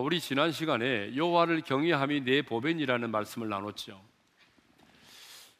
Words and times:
우리 0.00 0.20
지난 0.20 0.50
시간에 0.52 1.14
여호와를 1.14 1.62
경외함이 1.62 2.22
내 2.22 2.42
보배니라는 2.42 3.10
말씀을 3.10 3.48
나눴죠. 3.48 4.02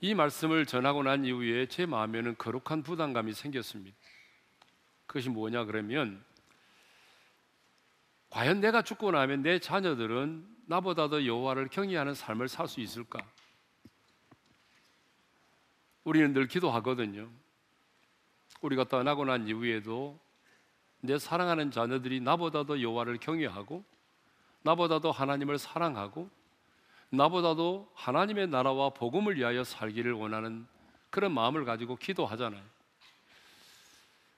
이 0.00 0.14
말씀을 0.14 0.66
전하고 0.66 1.02
난 1.02 1.24
이후에 1.24 1.66
제 1.66 1.84
마음에는 1.86 2.36
거룩한 2.38 2.82
부담감이 2.82 3.34
생겼습니다. 3.34 3.96
그것이 5.06 5.28
뭐냐 5.28 5.64
그러면 5.64 6.24
과연 8.30 8.60
내가 8.60 8.82
죽고 8.82 9.10
나면 9.10 9.42
내 9.42 9.58
자녀들은 9.58 10.46
나보다 10.66 11.08
도 11.08 11.26
여호와를 11.26 11.68
경외하는 11.68 12.14
삶을 12.14 12.48
살 12.48 12.68
수 12.68 12.80
있을까? 12.80 13.18
우리는 16.04 16.32
늘 16.32 16.46
기도하거든요. 16.46 17.28
우리가 18.62 18.84
떠나고 18.84 19.24
난 19.24 19.46
이후에도 19.48 20.18
내 21.00 21.18
사랑하는 21.18 21.70
자녀들이 21.70 22.20
나보다도 22.20 22.80
여호와를 22.82 23.18
경외하고 23.18 23.84
나보다도 24.62 25.12
하나님을 25.12 25.58
사랑하고 25.58 26.30
나보다도 27.10 27.90
하나님의 27.94 28.48
나라와 28.48 28.90
복음을 28.90 29.36
위하여 29.36 29.64
살기를 29.64 30.12
원하는 30.12 30.66
그런 31.10 31.32
마음을 31.32 31.64
가지고 31.64 31.96
기도하잖아요. 31.96 32.62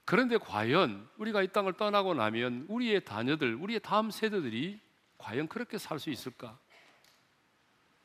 그런데 0.04 0.38
과연 0.38 1.08
우리가 1.18 1.42
이 1.42 1.48
땅을 1.48 1.74
떠나고 1.74 2.14
나면 2.14 2.66
우리의 2.68 3.04
자녀들, 3.04 3.54
우리의 3.54 3.80
다음 3.80 4.10
세대들이 4.10 4.80
과연 5.18 5.48
그렇게 5.48 5.78
살 5.78 5.98
수 5.98 6.10
있을까? 6.10 6.59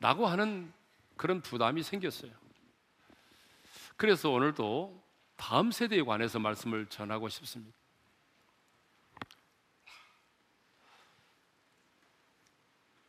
라고 0.00 0.26
하는 0.26 0.72
그런 1.16 1.40
부담이 1.40 1.82
생겼어요. 1.82 2.30
그래서 3.96 4.30
오늘도 4.30 5.02
다음 5.36 5.72
세대에 5.72 6.02
관해서 6.02 6.38
말씀을 6.38 6.86
전하고 6.86 7.28
싶습니다. 7.28 7.77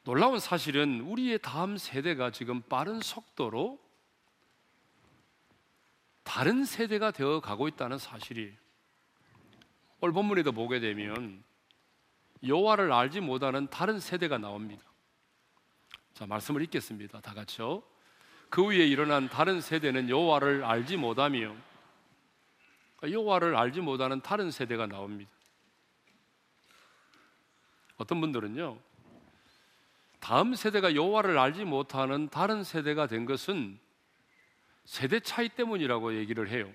놀라운 0.09 0.39
사실은 0.39 1.01
우리의 1.01 1.37
다음 1.37 1.77
세대가 1.77 2.31
지금 2.31 2.63
빠른 2.63 2.99
속도로 2.99 3.79
다른 6.23 6.65
세대가 6.65 7.11
되어 7.11 7.41
가고 7.41 7.67
있다는 7.67 7.99
사실이 7.99 8.51
오늘 9.99 10.13
본문에도 10.13 10.51
보게 10.51 10.79
되면 10.79 11.43
여호와를 12.43 12.91
알지 12.91 13.19
못하는 13.19 13.67
다른 13.69 13.99
세대가 13.99 14.39
나옵니다. 14.39 14.83
자, 16.15 16.25
말씀을 16.25 16.63
읽겠습니다. 16.63 17.21
다 17.21 17.35
같이요. 17.35 17.83
그 18.49 18.65
위에 18.65 18.87
일어난 18.87 19.29
다른 19.29 19.61
세대는 19.61 20.09
여호와를 20.09 20.63
알지 20.63 20.97
못하며 20.97 21.55
여호와를 23.03 23.55
알지 23.55 23.81
못하는 23.81 24.21
다른 24.21 24.49
세대가 24.49 24.87
나옵니다. 24.87 25.29
어떤 27.97 28.19
분들은요. 28.19 28.88
다음 30.19 30.53
세대가 30.53 30.95
여호와를 30.95 31.37
알지 31.37 31.65
못하는 31.65 32.29
다른 32.29 32.63
세대가 32.63 33.07
된 33.07 33.25
것은 33.25 33.79
세대 34.85 35.19
차이 35.19 35.49
때문이라고 35.49 36.15
얘기를 36.15 36.49
해요. 36.49 36.71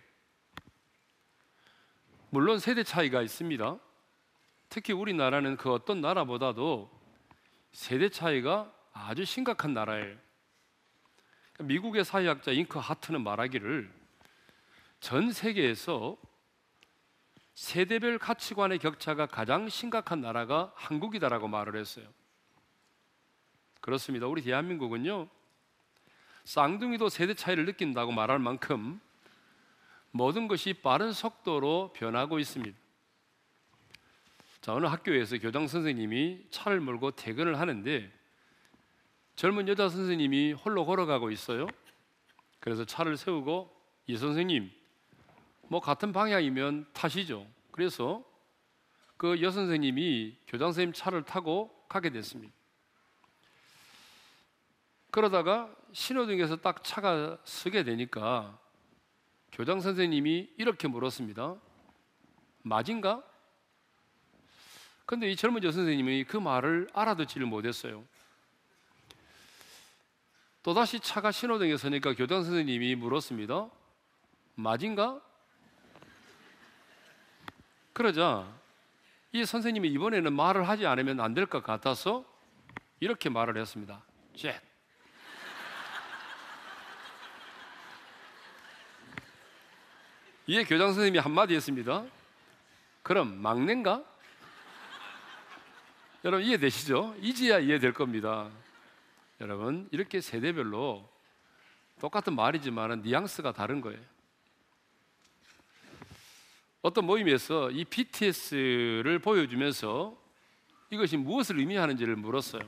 물론 2.30 2.58
세대 2.58 2.82
차이가 2.82 3.22
있습니다. 3.22 3.78
특히 4.68 4.92
우리나라는 4.92 5.56
그 5.56 5.72
어떤 5.72 6.00
나라보다도 6.00 6.90
세대 7.72 8.08
차이가 8.08 8.72
아주 8.92 9.24
심각한 9.24 9.74
나라예요. 9.74 10.16
미국의 11.60 12.04
사회학자 12.04 12.50
잉크 12.50 12.78
하트는 12.78 13.22
말하기를 13.22 13.92
전 15.00 15.30
세계에서 15.30 16.16
세대별 17.54 18.18
가치관의 18.18 18.78
격차가 18.80 19.26
가장 19.26 19.68
심각한 19.68 20.20
나라가 20.20 20.72
한국이다라고 20.74 21.46
말을 21.46 21.76
했어요. 21.76 22.06
그렇습니다. 23.84 24.26
우리 24.26 24.40
대한민국은요, 24.40 25.28
쌍둥이도 26.44 27.10
세대 27.10 27.34
차이를 27.34 27.66
느낀다고 27.66 28.12
말할 28.12 28.38
만큼 28.38 28.98
모든 30.10 30.48
것이 30.48 30.72
빠른 30.72 31.12
속도로 31.12 31.92
변하고 31.92 32.38
있습니다. 32.38 32.74
자, 34.62 34.72
어느 34.72 34.86
학교에서 34.86 35.36
교장 35.36 35.66
선생님이 35.66 36.46
차를 36.48 36.80
몰고 36.80 37.10
퇴근을 37.10 37.60
하는데 37.60 38.10
젊은 39.36 39.68
여자 39.68 39.90
선생님이 39.90 40.54
홀로 40.54 40.86
걸어가고 40.86 41.30
있어요. 41.30 41.66
그래서 42.60 42.86
차를 42.86 43.18
세우고 43.18 43.70
이 44.06 44.16
선생님, 44.16 44.72
뭐 45.68 45.80
같은 45.80 46.10
방향이면 46.10 46.86
타시죠. 46.94 47.46
그래서 47.70 48.24
그 49.18 49.42
여선생님이 49.42 50.38
교장 50.48 50.68
선생님 50.68 50.94
차를 50.94 51.24
타고 51.24 51.84
가게 51.86 52.08
됐습니다. 52.08 52.63
그러다가 55.14 55.72
신호등에서 55.92 56.56
딱 56.56 56.82
차가 56.82 57.38
서게 57.44 57.84
되니까 57.84 58.58
교장 59.52 59.78
선생님이 59.78 60.50
이렇게 60.56 60.88
물었습니다. 60.88 61.54
맞인가? 62.62 63.22
근데 65.06 65.30
이 65.30 65.36
젊은 65.36 65.62
여 65.62 65.70
선생님이 65.70 66.24
그 66.24 66.36
말을 66.36 66.88
알아듣지를 66.92 67.46
못했어요. 67.46 68.02
또다시 70.64 70.98
차가 70.98 71.30
신호등에 71.30 71.76
서니까 71.76 72.14
교장 72.14 72.42
선생님이 72.42 72.96
물었습니다. 72.96 73.70
맞인가? 74.56 75.20
그러자 77.92 78.52
이 79.30 79.44
선생님이 79.44 79.90
이번에는 79.90 80.32
말을 80.32 80.68
하지 80.68 80.86
않으면 80.88 81.20
안 81.20 81.34
될 81.34 81.46
것 81.46 81.62
같아서 81.62 82.24
이렇게 82.98 83.28
말을 83.28 83.56
했습니다. 83.58 84.02
잭. 84.34 84.73
이에 90.46 90.64
교장 90.64 90.88
선생님이 90.88 91.18
한마디 91.20 91.54
했습니다. 91.54 92.04
그럼 93.02 93.40
막내인가? 93.40 94.04
여러분 96.22 96.44
이해되시죠? 96.46 97.16
이제야 97.20 97.58
이해될 97.58 97.94
겁니다. 97.94 98.50
여러분 99.40 99.88
이렇게 99.90 100.20
세대별로 100.20 101.08
똑같은 101.98 102.34
말이지만 102.34 103.00
뉘앙스가 103.02 103.52
다른 103.52 103.80
거예요. 103.80 104.00
어떤 106.82 107.06
모임에서 107.06 107.70
이 107.70 107.86
BTS를 107.86 109.18
보여주면서 109.20 110.14
이것이 110.90 111.16
무엇을 111.16 111.58
의미하는지를 111.58 112.16
물었어요. 112.16 112.62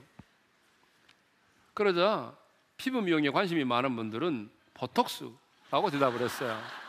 그러자 1.75 2.34
피부 2.78 3.03
미용에 3.03 3.28
관심이 3.28 3.65
많은 3.65 3.94
분들은 3.97 4.50
보톡스라고 4.72 5.91
대답을 5.91 6.22
했어요. 6.22 6.85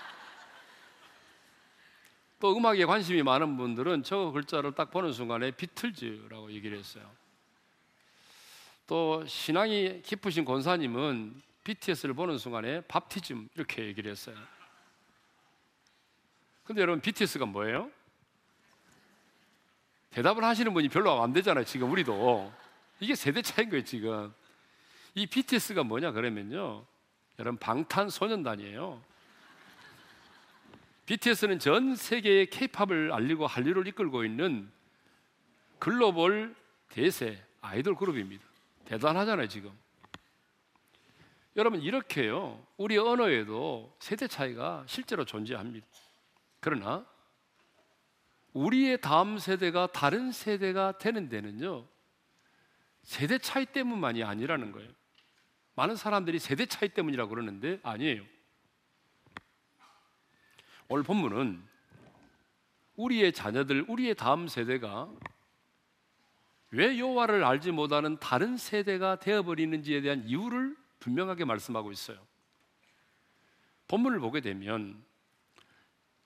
또 2.39 2.55
음악에 2.55 2.85
관심이 2.85 3.23
많은 3.23 3.57
분들은 3.57 4.03
저 4.03 4.31
글자를 4.31 4.73
딱 4.73 4.91
보는 4.91 5.11
순간에 5.11 5.51
비틀즈라고 5.51 6.51
얘기를 6.51 6.77
했어요. 6.77 7.09
또 8.85 9.25
신앙이 9.25 10.01
깊으신 10.03 10.45
권사님은 10.45 11.41
BTS를 11.63 12.13
보는 12.13 12.37
순간에 12.37 12.81
밥티즘 12.81 13.49
이렇게 13.55 13.85
얘기를 13.85 14.09
했어요. 14.11 14.35
근데 16.63 16.81
여러분 16.81 17.01
BTS가 17.01 17.45
뭐예요? 17.45 17.89
대답을 20.11 20.43
하시는 20.43 20.73
분이 20.73 20.89
별로 20.89 21.21
안 21.21 21.33
되잖아요. 21.33 21.65
지금 21.65 21.91
우리도 21.91 22.51
이게 22.99 23.15
세대 23.15 23.41
차인 23.41 23.69
거예요. 23.69 23.83
지금 23.83 24.33
이 25.15 25.25
BTS가 25.25 25.83
뭐냐 25.83 26.11
그러면요, 26.11 26.85
여러분 27.39 27.57
방탄소년단이에요. 27.57 29.01
BTS는 31.07 31.59
전 31.59 31.95
세계의 31.95 32.47
K-팝을 32.47 33.13
알리고 33.13 33.47
한류를 33.47 33.87
이끌고 33.87 34.25
있는 34.25 34.69
글로벌 35.79 36.53
대세 36.89 37.41
아이돌 37.61 37.95
그룹입니다. 37.95 38.43
대단하잖아요, 38.83 39.47
지금. 39.47 39.71
여러분, 41.55 41.81
이렇게요. 41.81 42.61
우리 42.75 42.97
언어에도 42.97 43.95
세대 43.99 44.27
차이가 44.27 44.83
실제로 44.85 45.23
존재합니다. 45.23 45.87
그러나 46.59 47.05
우리의 48.51 48.99
다음 48.99 49.37
세대가 49.37 49.87
다른 49.87 50.33
세대가 50.33 50.97
되는 50.97 51.29
데는요. 51.29 51.87
세대 53.03 53.37
차이 53.37 53.65
때문만이 53.65 54.25
아니라는 54.25 54.73
거예요. 54.73 54.89
많은 55.75 55.95
사람들이 55.95 56.39
세대 56.39 56.65
차이 56.65 56.89
때문이라고 56.89 57.29
그러는데 57.29 57.79
아니에요. 57.81 58.23
오늘 60.89 61.03
본문은 61.03 61.61
우리의 62.95 63.33
자녀들, 63.33 63.85
우리의 63.87 64.15
다음 64.15 64.47
세대가 64.47 65.09
왜 66.71 66.97
여호와를 66.97 67.43
알지 67.43 67.71
못하는 67.71 68.17
다른 68.19 68.57
세대가 68.57 69.17
되어 69.17 69.43
버리는지에 69.43 70.01
대한 70.01 70.23
이유를 70.27 70.75
분명하게 70.99 71.45
말씀하고 71.45 71.91
있어요. 71.91 72.17
본문을 73.87 74.19
보게 74.19 74.41
되면 74.41 75.03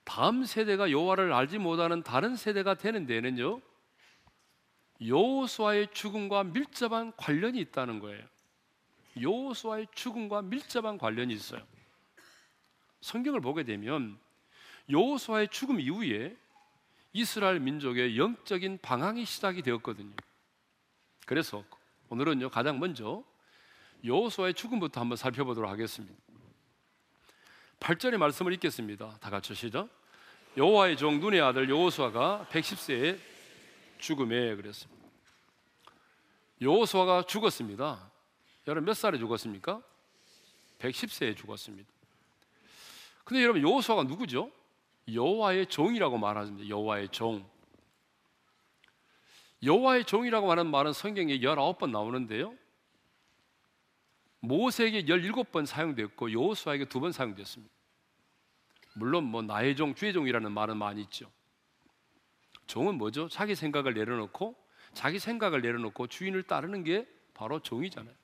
다음 0.04 0.44
세대가 0.44 0.90
여호와를 0.90 1.32
알지 1.32 1.58
못하는 1.58 2.02
다른 2.02 2.34
세대가 2.34 2.74
되는 2.74 3.06
데는요 3.06 3.60
여호수아의 5.04 5.88
죽음과 5.92 6.44
밀접한 6.44 7.12
관련이 7.16 7.58
있다는 7.60 7.98
거예요. 7.98 8.24
여호수아의 9.20 9.88
죽음과 9.92 10.42
밀접한 10.42 10.98
관련이 10.98 11.34
있어요. 11.34 11.62
성경을 13.00 13.40
보게 13.40 13.64
되면 13.64 14.18
여호수아의 14.90 15.48
죽음 15.48 15.80
이후에 15.80 16.36
이스라엘 17.12 17.60
민족의 17.60 18.18
영적인 18.18 18.78
방황이 18.80 19.24
시작이 19.24 19.62
되었거든요. 19.62 20.14
그래서 21.26 21.64
오늘은요 22.08 22.50
가장 22.50 22.78
먼저 22.78 23.22
여호수아의 24.04 24.54
죽음부터 24.54 25.00
한번 25.00 25.16
살펴보도록 25.16 25.70
하겠습니다. 25.70 26.14
8절의 27.80 28.16
말씀을 28.16 28.52
읽겠습니다. 28.54 29.18
다 29.20 29.30
같이 29.30 29.54
시작. 29.54 29.88
여호와의 30.56 30.96
종 30.96 31.20
눈의 31.20 31.40
아들 31.40 31.68
여호수아가 31.68 32.46
110세에 32.50 33.18
죽음에 33.98 34.54
그랬습니다. 34.56 35.02
여호수아가 36.60 37.24
죽었습니다. 37.24 38.10
여러분 38.68 38.84
몇 38.84 38.94
살에 38.94 39.18
죽었습니까? 39.18 39.82
110세에 40.78 41.36
죽었습니다. 41.36 41.90
근데 43.24 43.42
여러분 43.42 43.62
여호수아가 43.62 44.04
누구죠? 44.04 44.50
여호와의 45.08 45.66
종이라고 45.66 46.18
말하습니다. 46.18 46.68
여호와의 46.68 47.08
종. 47.08 47.48
여호와의 49.62 50.04
종이라고 50.04 50.50
하는 50.50 50.66
말은 50.68 50.92
성경에 50.92 51.38
19번 51.38 51.90
나오는데요. 51.90 52.54
모세에게 54.40 55.04
17번 55.04 55.66
사용됐고 55.66 56.32
여호수아에게 56.32 56.86
두 56.86 57.00
번 57.00 57.12
사용됐습니다. 57.12 57.72
물론 58.94 59.24
뭐 59.24 59.40
나의 59.42 59.76
종, 59.76 59.94
주의 59.94 60.12
종이라는 60.12 60.50
말은 60.52 60.76
많이 60.76 61.00
있죠. 61.02 61.30
종은 62.66 62.96
뭐죠? 62.96 63.28
자기 63.28 63.54
생각을 63.54 63.94
내려놓고 63.94 64.56
자기 64.94 65.18
생각을 65.18 65.62
내려놓고 65.62 66.08
주인을 66.08 66.42
따르는 66.42 66.84
게 66.84 67.08
바로 67.34 67.60
종이잖아요. 67.60 68.14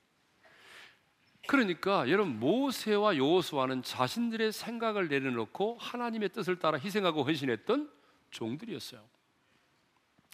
그러니까 1.46 2.08
여러분 2.11 2.38
모세와 2.38 3.17
여호수아는 3.17 3.82
자신들의 3.82 4.52
생각을 4.52 5.08
내려놓고 5.08 5.79
하나님의 5.79 6.31
뜻을 6.31 6.58
따라 6.58 6.79
희생하고 6.79 7.23
헌신했던 7.23 7.90
종들이었어요. 8.31 9.02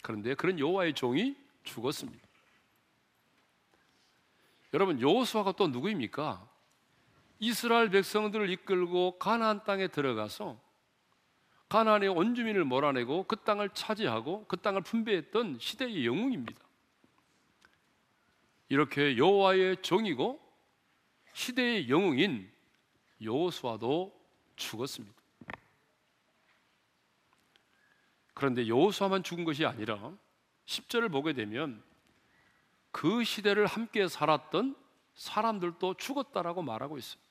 그런데 0.01 0.35
그런 0.35 0.59
여호와의 0.59 0.93
종이 0.93 1.35
죽었습니다. 1.63 2.25
여러분 4.73 4.99
여호수아가 4.99 5.53
또 5.53 5.67
누구입니까? 5.67 6.47
이스라엘 7.39 7.89
백성들을 7.89 8.49
이끌고 8.49 9.17
가나안 9.17 9.63
땅에 9.63 9.87
들어가서 9.87 10.59
가나안의 11.69 12.09
원주민을 12.09 12.65
몰아내고 12.65 13.23
그 13.23 13.37
땅을 13.37 13.69
차지하고 13.69 14.45
그 14.47 14.57
땅을 14.57 14.81
분배했던 14.81 15.57
시대의 15.59 16.05
영웅입니다. 16.05 16.59
이렇게 18.69 19.17
여호와의 19.17 19.81
종이고 19.81 20.44
시대의 21.35 21.89
영웅인 21.89 22.49
여호수아도 23.21 24.17
죽었습니다. 24.55 25.21
그런데 28.33 28.65
여호수아만 28.69 29.21
죽은 29.21 29.43
것이 29.43 29.65
아니라 29.65 30.13
10절을 30.65 31.11
보게 31.11 31.33
되면 31.33 31.83
그 32.91 33.25
시대를 33.25 33.65
함께 33.65 34.07
살았던 34.07 34.77
사람들도 35.15 35.95
죽었다라고 35.95 36.61
말하고 36.61 36.97
있습니다. 36.97 37.29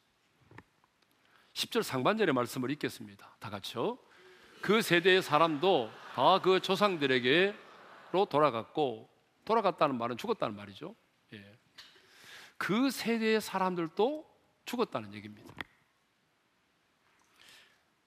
10절 1.54 1.82
상반절의 1.82 2.34
말씀을 2.34 2.70
읽겠습니다. 2.72 3.36
다 3.40 3.48
같이요. 3.48 3.98
그 4.60 4.82
세대의 4.82 5.22
사람도 5.22 5.90
다 6.14 6.40
그 6.42 6.60
조상들에게로 6.60 8.26
돌아갔고 8.28 9.08
돌아갔다는 9.46 9.96
말은 9.96 10.18
죽었다는 10.18 10.54
말이죠. 10.56 10.94
예. 12.54 12.58
그 12.58 12.90
세대의 12.90 13.40
사람들도 13.40 14.24
죽었다는 14.64 15.14
얘기입니다. 15.14 15.52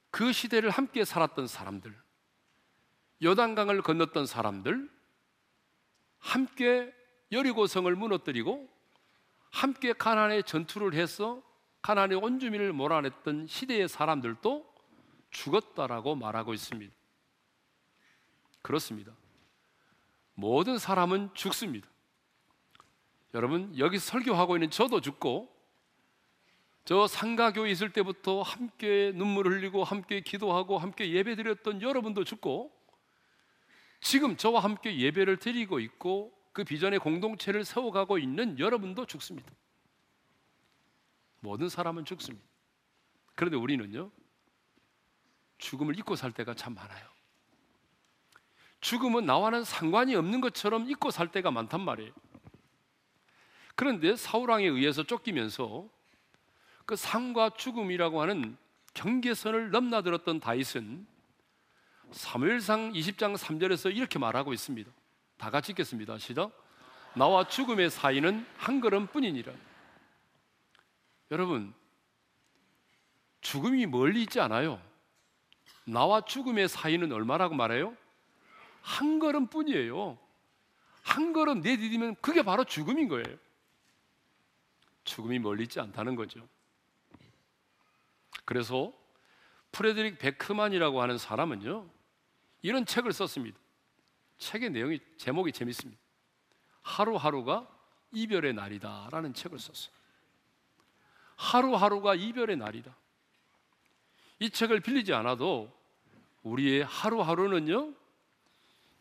그 0.10 0.32
시대를 0.32 0.70
함께 0.70 1.06
살았던 1.06 1.48
사람들, 1.48 1.96
요단강을 3.24 3.82
건넜던 3.82 4.26
사람들, 4.26 4.90
함께 6.20 6.94
여리고성을 7.32 7.94
무너뜨리고 7.96 8.68
함께 9.52 9.94
가나안의 9.94 10.44
전투를 10.44 10.94
해서 10.94 11.44
가나안의 11.82 12.18
온 12.18 12.40
주민을 12.40 12.74
몰아냈던 12.74 13.48
시대의 13.48 13.88
사람들도 13.88 14.76
죽었다라고 15.30 16.16
말하고 16.16 16.54
있습니다. 16.54 16.94
그렇습니다. 18.62 19.14
모든 20.34 20.78
사람은 20.78 21.34
죽습니다. 21.34 21.88
여러분 23.34 23.78
여기 23.78 24.00
설교하고 24.00 24.56
있는 24.56 24.70
저도 24.70 25.02
죽고 25.02 25.56
저 26.86 27.06
상가교회 27.06 27.70
있을 27.72 27.92
때부터 27.92 28.42
함께 28.42 29.12
눈물 29.14 29.48
흘리고 29.48 29.84
함께 29.84 30.22
기도하고 30.22 30.78
함께 30.78 31.12
예배드렸던 31.12 31.82
여러분도 31.82 32.24
죽고 32.24 32.72
지금 34.00 34.38
저와 34.38 34.62
함께 34.62 34.98
예배를 34.98 35.38
드리고 35.38 35.80
있고 35.80 36.32
그 36.54 36.64
비전의 36.64 37.00
공동체를 37.00 37.66
세워가고 37.66 38.18
있는 38.18 38.58
여러분도 38.58 39.06
죽습니다. 39.06 39.52
모든 41.40 41.70
사람은 41.70 42.06
죽습니다. 42.06 42.48
그런데 43.36 43.58
우리는요, 43.58 44.10
죽음을 45.60 45.98
잊고 46.00 46.16
살 46.16 46.32
때가 46.32 46.56
참 46.56 46.74
많아요. 46.74 47.06
죽음은 48.82 49.26
나와는 49.26 49.64
상관이 49.64 50.16
없는 50.16 50.42
것처럼 50.42 50.90
잊고 50.90 51.12
살 51.12 51.32
때가 51.32 51.52
많단 51.52 51.82
말이에요. 51.82 52.12
그런데 53.78 54.16
사울왕에 54.16 54.66
의해서 54.66 55.04
쫓기면서 55.04 55.88
그 56.88 56.96
삶과 56.96 57.52
죽음이라고 57.52 58.22
하는 58.22 58.58
경계선을 58.96 59.70
넘나들었던 59.70 60.40
다윗은 60.40 61.06
사무엘상 62.12 62.94
20장 62.94 63.38
3절에서 63.38 63.96
이렇게 63.96 64.18
말하고 64.18 64.52
있습니다. 64.52 64.90
다 65.38 65.52
같이 65.52 65.74
읽겠습니다. 65.74 66.18
시작. 66.18 66.52
나와 67.14 67.48
죽음의 67.48 67.92
사이는 67.92 68.48
한 68.58 68.82
걸음뿐이니라. 68.82 69.54
여러분, 71.30 71.72
죽음이 73.42 73.86
멀리 73.86 74.24
있지 74.24 74.40
않아요. 74.40 74.82
나와 75.86 76.22
죽음의 76.22 76.68
사이는 76.68 77.12
얼마라고 77.12 77.54
말해요? 77.54 77.96
한 78.82 79.20
걸음뿐이에요. 79.20 80.18
한 81.04 81.34
걸음 81.34 81.62
내디디면 81.62 82.16
그게 82.22 82.42
바로 82.42 82.64
죽음인 82.64 83.08
거예요. 83.08 83.38
죽음이 85.08 85.40
멀리 85.40 85.64
있지 85.64 85.80
않다는 85.80 86.16
거죠. 86.16 86.48
그래서 88.46 88.94
프레드릭 89.72 90.20
베크만이라고 90.20 91.02
하는 91.02 91.18
사람은요, 91.18 91.90
이런 92.62 92.86
책을 92.86 93.14
썼습니다. 93.14 93.58
책의 94.38 94.70
내용이 94.70 95.00
제목이 95.18 95.52
재밌습니다. 95.52 96.00
하루하루가 96.82 97.68
이별의 98.12 98.54
날이다라는 98.54 99.34
책을 99.34 99.60
썼어요. 99.60 99.96
하루하루가 101.36 102.16
이별의 102.16 102.58
날이다. 102.58 102.96
이 104.40 104.50
책을 104.50 104.82
빌리지 104.82 105.14
않아도 105.14 105.76
우리의 106.44 106.84
하루하루는요 106.86 107.94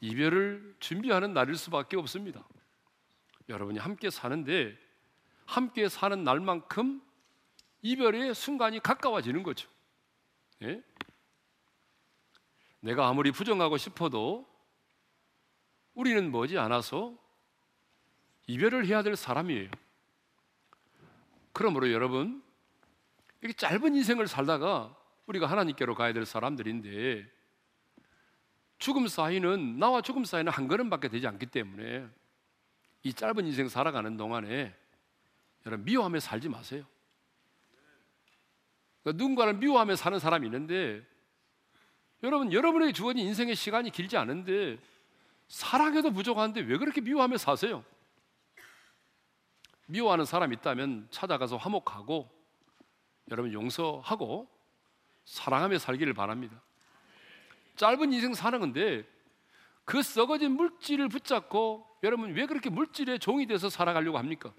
이별을 0.01 0.77
준비하는 0.81 1.33
날일 1.33 1.57
수밖에 1.57 1.97
없습니다. 1.97 2.47
여러분이 3.49 3.79
함께 3.79 4.11
사는데 4.11 4.77
함께 5.47 5.89
사는 5.89 6.23
날만큼 6.23 7.01
이별의 7.83 8.35
순간이 8.35 8.81
가까워지는 8.81 9.43
거죠. 9.43 9.69
예? 10.63 10.83
내가 12.81 13.09
아무리 13.09 13.31
부정하고 13.31 13.77
싶어도 13.77 14.47
우리는 15.95 16.31
머지 16.31 16.59
않아서 16.59 17.17
이별을 18.47 18.87
해야 18.87 19.03
될 19.03 19.17
사람이에요. 19.17 19.71
그러므로 21.53 21.91
여러분, 21.91 22.43
이렇게 23.41 23.57
짧은 23.57 23.95
인생을 23.95 24.29
살다가 24.29 24.97
우리가 25.27 25.47
하나님께로 25.47 25.95
가야 25.95 26.13
될 26.13 26.27
사람들인데 26.27 27.27
죽음 28.79 29.09
사이는 29.09 29.79
나와 29.79 30.03
죽음 30.03 30.25
사이는 30.25 30.53
한 30.53 30.69
걸음밖에 30.69 31.09
되지 31.09 31.27
않기 31.27 31.47
때문에 31.47 32.07
이 33.03 33.13
짧은 33.13 33.47
인생 33.47 33.69
살아가는 33.69 34.17
동안에 34.17 34.75
여러분 35.67 35.85
미워하며 35.85 36.21
살지 36.21 36.49
마세요. 36.49 36.85
그러니까 39.03 39.23
누군가를 39.23 39.55
미워하며 39.55 39.97
사는 39.97 40.19
사람이 40.19 40.47
있는데 40.47 41.05
여러분 42.23 42.53
여러분에게 42.53 42.93
주어진 42.93 43.27
인생의 43.27 43.57
시간이 43.57 43.91
길지 43.91 44.17
않은데 44.17 44.79
사랑해도 45.49 46.13
부족한데 46.13 46.61
왜 46.63 46.79
그렇게 46.79 47.01
미워하며 47.01 47.37
사세요? 47.37 47.85
미워하는 49.87 50.25
사람 50.25 50.53
있다면 50.53 51.09
찾아가서 51.11 51.57
화목하고 51.57 52.29
여러분 53.31 53.53
용서하고 53.53 54.49
사랑하며 55.25 55.79
살기를 55.79 56.15
바랍니다. 56.15 56.61
짧은 57.77 58.13
인생 58.13 58.35
사는 58.35 58.59
건데 58.59 59.05
그 59.85 60.03
썩어진 60.03 60.53
물질을 60.53 61.09
붙잡고 61.09 61.87
여러분 62.03 62.35
왜 62.35 62.47
그렇게 62.47 62.71
물질의 62.71 63.19
종이 63.19 63.47
돼서 63.47 63.69
살아가려고 63.69 64.19
합니까? 64.19 64.53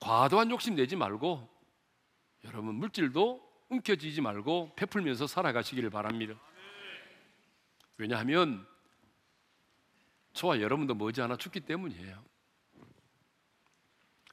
과도한 0.00 0.50
욕심 0.50 0.74
내지 0.74 0.96
말고 0.96 1.48
여러분 2.44 2.74
물질도 2.76 3.46
움켜쥐지 3.68 4.20
말고 4.20 4.72
베풀면서 4.76 5.26
살아가시기를 5.26 5.90
바랍니다. 5.90 6.34
왜냐하면 7.96 8.66
저와 10.32 10.60
여러분도 10.60 10.94
머지않아 10.94 11.36
죽기 11.36 11.60
때문이에요. 11.60 12.22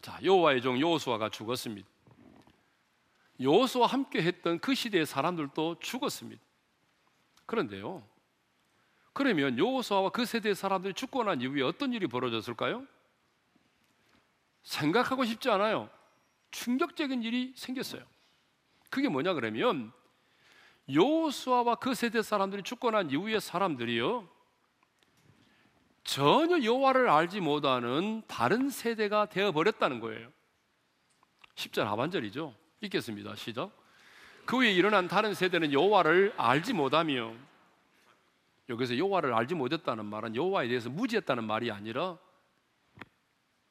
자, 0.01 0.19
여호와의 0.21 0.61
종 0.61 0.79
여호수아가 0.79 1.29
죽었습니다. 1.29 1.87
여호수와 3.39 3.87
함께 3.87 4.21
했던 4.21 4.59
그 4.59 4.75
시대의 4.75 5.05
사람들도 5.05 5.79
죽었습니다. 5.79 6.41
그런데요. 7.45 8.03
그러면 9.13 9.57
여호수아와 9.57 10.09
그 10.09 10.25
세대의 10.25 10.55
사람들이 10.55 10.93
죽고 10.93 11.23
난 11.23 11.39
이후에 11.39 11.61
어떤 11.61 11.93
일이 11.93 12.07
벌어졌을까요? 12.07 12.85
생각하고 14.63 15.25
싶지 15.25 15.49
않아요. 15.49 15.89
충격적인 16.51 17.23
일이 17.23 17.53
생겼어요. 17.55 18.03
그게 18.89 19.09
뭐냐 19.09 19.33
그러면 19.33 19.91
여호수아와 20.91 21.75
그 21.75 21.93
세대 21.93 22.21
사람들이 22.21 22.63
죽고 22.63 22.91
난 22.91 23.09
이후의 23.09 23.41
사람들이요. 23.41 24.27
전혀 26.03 26.61
여호와를 26.61 27.09
알지 27.09 27.39
못하는 27.39 28.21
다른 28.27 28.69
세대가 28.69 29.25
되어 29.25 29.51
버렸다는 29.51 29.99
거예요. 29.99 30.29
10절 31.55 31.85
하반절이죠. 31.85 32.53
읽겠습니다. 32.81 33.35
시작. 33.35 33.71
그 34.45 34.57
후에 34.57 34.73
일어난 34.73 35.07
다른 35.07 35.33
세대는 35.33 35.71
여호와를 35.71 36.33
알지 36.37 36.73
못하며 36.73 37.33
여기서 38.69 38.97
여호와를 38.97 39.33
알지 39.33 39.55
못했다는 39.55 40.05
말은 40.05 40.35
여호와에 40.35 40.67
대해서 40.67 40.89
무지했다는 40.89 41.45
말이 41.45 41.71
아니라 41.71 42.17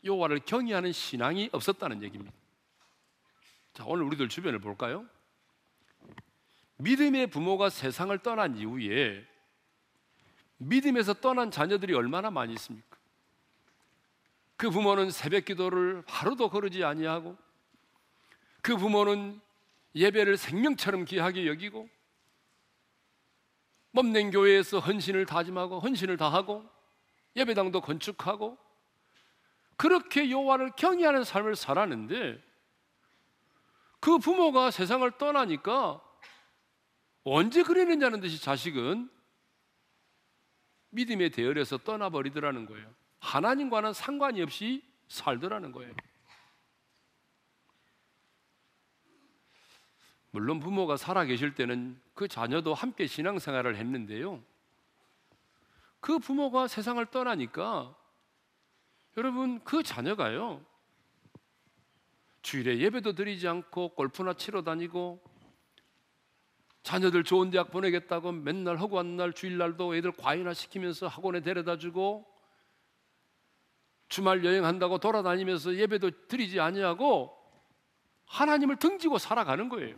여호와를 0.05 0.41
경외하는 0.41 0.93
신앙이 0.93 1.51
없었다는 1.53 2.03
얘기입니다. 2.03 2.35
자, 3.73 3.85
오늘 3.87 4.05
우리들 4.05 4.29
주변을 4.29 4.59
볼까요? 4.59 5.07
믿음의 6.77 7.29
부모가 7.29 7.71
세상을 7.71 8.17
떠난 8.19 8.57
이후에 8.57 9.25
믿음에서 10.59 11.15
떠난 11.15 11.51
자녀들이 11.51 11.95
얼마나 11.95 12.31
많이 12.31 12.53
있습니까? 12.55 12.97
그 14.57 14.71
부모는 14.71 15.11
새벽 15.11 15.45
기도를 15.45 16.03
하루도 16.07 16.49
거르지 16.51 16.85
아니하고 16.85 17.37
그 18.61 18.77
부모는 18.77 19.41
예배를 19.95 20.37
생명처럼 20.37 21.05
귀하게 21.05 21.47
여기고 21.47 21.89
몸낸 23.91 24.31
교회에서 24.31 24.79
헌신을 24.79 25.27
다짐하고 25.27 25.81
헌신을 25.81 26.17
다하고 26.17 26.65
예배당도 27.37 27.81
건축하고 27.81 28.57
그렇게 29.77 30.31
여호와를 30.31 30.73
경외하는 30.77 31.25
삶을 31.25 31.57
살았는데 31.57 32.43
그 34.01 34.19
부모가 34.19 34.71
세상을 34.71 35.09
떠나니까 35.13 36.03
언제 37.25 37.63
그랬느냐는 37.63 38.21
듯이 38.21 38.41
자식은 38.41 39.11
믿음의 40.91 41.31
대열에서 41.31 41.79
떠나버리더라는 41.79 42.67
거예요. 42.67 42.93
하나님과는 43.21 43.93
상관이 43.93 44.43
없이 44.43 44.85
살더라는 45.09 45.73
거예요. 45.73 45.95
물론 50.33 50.61
부모가 50.61 50.97
살아 50.97 51.25
계실 51.25 51.55
때는 51.55 52.01
그 52.15 52.27
자녀도 52.27 52.75
함께 52.75 53.07
신앙생활을 53.07 53.77
했는데요. 53.77 54.43
그 56.01 56.19
부모가 56.19 56.67
세상을 56.67 57.05
떠나니까 57.07 57.95
여러분 59.17 59.63
그 59.65 59.83
자녀가요. 59.83 60.65
주일에 62.43 62.79
예배도 62.79 63.15
드리지 63.15 63.47
않고 63.47 63.95
골프나 63.95 64.35
치러 64.35 64.63
다니고 64.63 65.23
자녀들 66.83 67.23
좋은 67.23 67.51
대학 67.51 67.71
보내겠다고 67.71 68.33
맨날 68.33 68.79
허구한 68.79 69.17
날 69.17 69.33
주일날도 69.33 69.95
애들 69.95 70.13
과외나 70.13 70.53
시키면서 70.53 71.07
학원에 71.07 71.41
데려다 71.41 71.79
주고 71.79 72.27
주말 74.09 74.45
여행한다고 74.45 74.99
돌아다니면서 74.99 75.77
예배도 75.77 76.27
드리지 76.27 76.59
아니하고 76.59 77.39
하나님을 78.27 78.77
등지고 78.77 79.19
살아가는 79.19 79.69
거예요. 79.69 79.97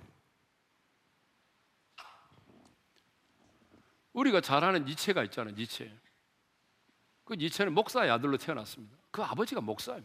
우리가 4.12 4.40
잘 4.40 4.62
아는 4.62 4.84
니체가 4.84 5.24
있잖아요, 5.24 5.54
니체. 5.56 5.92
그 7.24 7.34
니체는 7.34 7.72
목사의 7.72 8.10
아들로 8.10 8.36
태어났습니다. 8.36 9.03
그 9.14 9.22
아버지가 9.22 9.60
목사예요. 9.60 10.02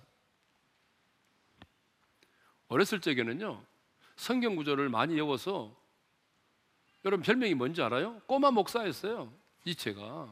어렸을 2.68 3.02
적에는요, 3.02 3.60
성경 4.16 4.56
구절을 4.56 4.90
많이 4.90 5.16
외워서 5.16 5.76
여러분 7.04 7.24
별명이 7.24 7.56
뭔지 7.56 7.82
알아요? 7.82 8.20
꼬마 8.28 8.52
목사였어요. 8.52 9.34
니체가. 9.66 10.32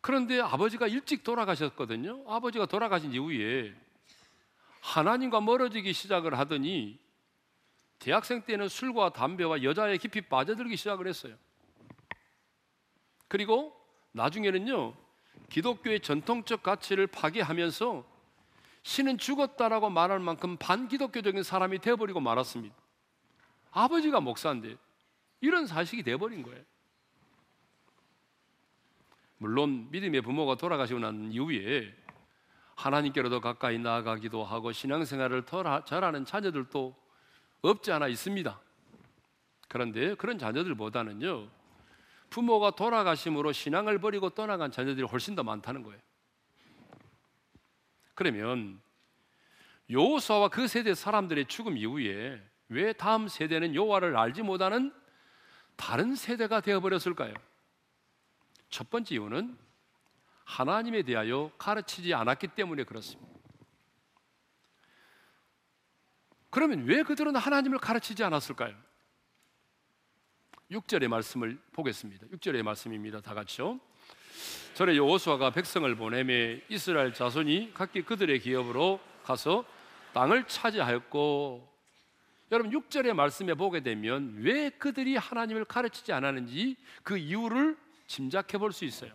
그런데 0.00 0.40
아버지가 0.40 0.86
일찍 0.86 1.24
돌아가셨거든요. 1.24 2.22
아버지가 2.32 2.66
돌아가신 2.66 3.12
이후에 3.12 3.74
하나님과 4.80 5.40
멀어지기 5.40 5.92
시작을 5.92 6.38
하더니 6.38 7.00
대학생 7.98 8.42
때는 8.42 8.68
술과 8.68 9.12
담배와 9.12 9.64
여자에 9.64 9.96
깊이 9.96 10.20
빠져들기 10.20 10.76
시작을 10.76 11.08
했어요. 11.08 11.36
그리고 13.26 13.76
나중에는요, 14.12 15.05
기독교의 15.48 16.00
전통적 16.00 16.62
가치를 16.62 17.06
파괴하면서 17.06 18.04
신은 18.82 19.18
죽었다라고 19.18 19.90
말할 19.90 20.20
만큼 20.20 20.56
반기독교적인 20.56 21.42
사람이 21.42 21.80
되어버리고 21.80 22.20
말았습니다. 22.20 22.74
아버지가 23.72 24.20
목사인데 24.20 24.76
이런 25.40 25.66
사실이 25.66 26.02
되어버린 26.02 26.42
거예요. 26.42 26.62
물론 29.38 29.90
믿음의 29.90 30.22
부모가 30.22 30.56
돌아가시고 30.56 31.00
난 31.00 31.30
이후에 31.30 31.94
하나님께로도 32.76 33.40
가까이 33.40 33.78
나아가기도 33.78 34.44
하고 34.44 34.72
신앙생활을 34.72 35.44
더 35.44 35.84
잘하는 35.84 36.24
자녀들도 36.24 36.94
없지 37.62 37.92
않아 37.92 38.08
있습니다. 38.08 38.60
그런데 39.68 40.14
그런 40.14 40.38
자녀들보다는요, 40.38 41.48
부모가 42.30 42.72
돌아가심으로 42.72 43.52
신앙을 43.52 43.98
버리고 43.98 44.30
떠나간 44.30 44.70
자녀들이 44.70 45.06
훨씬 45.06 45.34
더 45.34 45.42
많다는 45.42 45.82
거예요. 45.82 46.00
그러면 48.14 48.80
여호수아와 49.90 50.48
그 50.48 50.66
세대 50.66 50.94
사람들의 50.94 51.46
죽음 51.46 51.76
이후에 51.76 52.42
왜 52.68 52.92
다음 52.92 53.28
세대는 53.28 53.74
여호와를 53.74 54.16
알지 54.16 54.42
못하는 54.42 54.92
다른 55.76 56.14
세대가 56.16 56.60
되어 56.60 56.80
버렸을까요? 56.80 57.34
첫 58.68 58.90
번째 58.90 59.14
이유는 59.14 59.56
하나님에 60.44 61.02
대하여 61.02 61.50
가르치지 61.58 62.14
않았기 62.14 62.48
때문에 62.48 62.84
그렇습니다. 62.84 63.36
그러면 66.50 66.84
왜 66.84 67.02
그들은 67.02 67.36
하나님을 67.36 67.78
가르치지 67.78 68.24
않았을까요? 68.24 68.74
6절의 70.70 71.08
말씀을 71.08 71.58
보겠습니다. 71.72 72.26
6절의 72.28 72.62
말씀입니다. 72.62 73.20
다 73.20 73.34
같이요. 73.34 73.78
전에 74.74 74.96
여호수아가 74.96 75.50
백성을 75.50 75.94
보내매 75.94 76.60
이스라엘 76.68 77.14
자손이 77.14 77.72
각기 77.72 78.02
그들의 78.02 78.40
기업으로 78.40 79.00
가서 79.22 79.64
땅을 80.12 80.46
차지하였고 80.46 81.76
여러분 82.52 82.72
6절의 82.72 83.12
말씀에 83.14 83.54
보게 83.54 83.80
되면 83.80 84.36
왜 84.38 84.70
그들이 84.70 85.16
하나님을 85.16 85.64
가르치지 85.64 86.12
않았는지 86.12 86.76
그 87.02 87.16
이유를 87.16 87.76
짐작해 88.06 88.58
볼 88.58 88.72
수 88.72 88.84
있어요. 88.84 89.12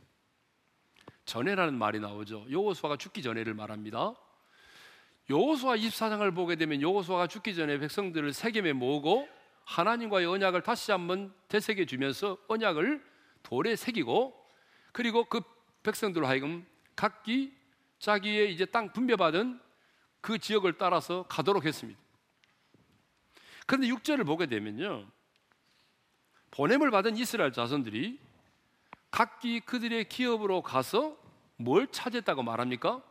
전에라는 1.26 1.78
말이 1.78 2.00
나오죠. 2.00 2.46
여호수아가 2.50 2.98
죽기 2.98 3.22
전에를 3.22 3.54
말합니다. 3.54 4.16
여호수아 5.30 5.78
24장을 5.78 6.34
보게 6.36 6.56
되면 6.56 6.82
여호수아가 6.82 7.28
죽기 7.28 7.56
전에 7.56 7.78
백성들을 7.78 8.34
세겜에 8.34 8.74
모으고 8.74 9.30
하나님과의 9.66 10.26
언약을 10.28 10.64
다시 10.64 10.92
한번 10.92 11.34
되새겨 11.48 11.86
주면서 11.86 12.38
언약을 12.48 13.04
돌에 13.44 13.76
새기고 13.76 14.38
그리고 14.92 15.26
그 15.26 15.42
백성들로 15.84 16.28
하여금 16.28 16.66
각기 16.96 17.54
자기의 18.00 18.54
이제 18.54 18.66
땅 18.66 18.92
분배받은 18.92 19.60
그 20.22 20.38
지역을 20.38 20.78
따라서 20.78 21.24
가도록 21.24 21.66
했습니다. 21.66 22.00
그런데 23.66 23.88
6절을 23.88 24.26
보게 24.26 24.48
되면요. 24.48 25.08
보냄을 26.52 26.92
받은 26.92 27.16
이스라엘 27.18 27.54
자손들이 27.54 28.20
각기 29.10 29.60
그들의 29.62 30.10
기업으로 30.10 30.62
가서 30.62 31.18
뭘 31.58 31.88
차지했다고 31.88 32.44
말합니까? 32.44 33.02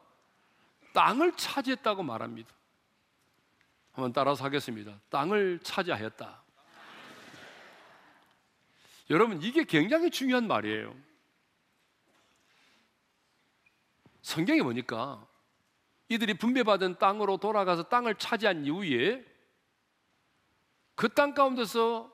땅을 0.92 1.37
차지했다고 1.37 2.02
말합니다. 2.02 2.52
한번 3.93 4.13
따라서 4.13 4.45
하겠습니다. 4.45 5.01
땅을 5.11 5.61
차지하였다. 5.63 6.43
여러분 9.11 9.43
이게 9.43 9.65
굉장히 9.65 10.11
중요한 10.11 10.47
말이에요. 10.47 10.95
성경이 14.23 14.61
뭐니까 14.61 15.27
이들이 16.09 16.35
분배받은 16.35 16.99
땅으로 16.99 17.39
돌아가서 17.39 17.85
땅을 17.85 18.17
차지한 18.17 18.67
이후에 18.67 19.25
그 20.95 21.09
땅 21.09 21.33
가운데서 21.33 22.13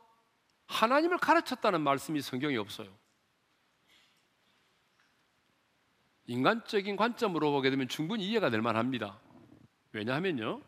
하나님을 0.66 1.18
가르쳤다는 1.18 1.80
말씀이 1.80 2.20
성경에 2.20 2.56
없어요. 2.56 2.88
인간적인 6.26 6.96
관점으로 6.96 7.52
보게 7.52 7.70
되면 7.70 7.88
충분히 7.88 8.26
이해가 8.26 8.50
될 8.50 8.62
만합니다. 8.62 9.18
왜냐하면요, 9.92 10.60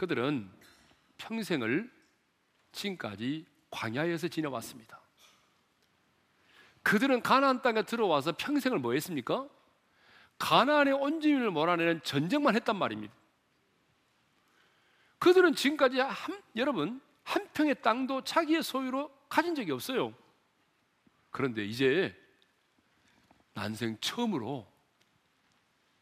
그들은 0.00 0.50
평생을 1.18 1.92
지금까지 2.72 3.44
광야에서 3.70 4.28
지내왔습니다. 4.28 4.98
그들은 6.82 7.20
가나안 7.20 7.60
땅에 7.60 7.82
들어와서 7.82 8.32
평생을 8.32 8.78
뭐 8.78 8.94
했습니까? 8.94 9.46
가나안의 10.38 10.94
온주민을 10.94 11.50
몰아내는 11.50 12.02
전쟁만 12.02 12.56
했단 12.56 12.76
말입니다. 12.76 13.12
그들은 15.18 15.54
지금까지 15.54 16.00
한, 16.00 16.42
여러분 16.56 17.02
한 17.22 17.46
평의 17.52 17.82
땅도 17.82 18.24
자기의 18.24 18.62
소유로 18.62 19.14
가진 19.28 19.54
적이 19.54 19.72
없어요. 19.72 20.14
그런데 21.30 21.62
이제 21.66 22.18
난생 23.52 23.98
처음으로 24.00 24.66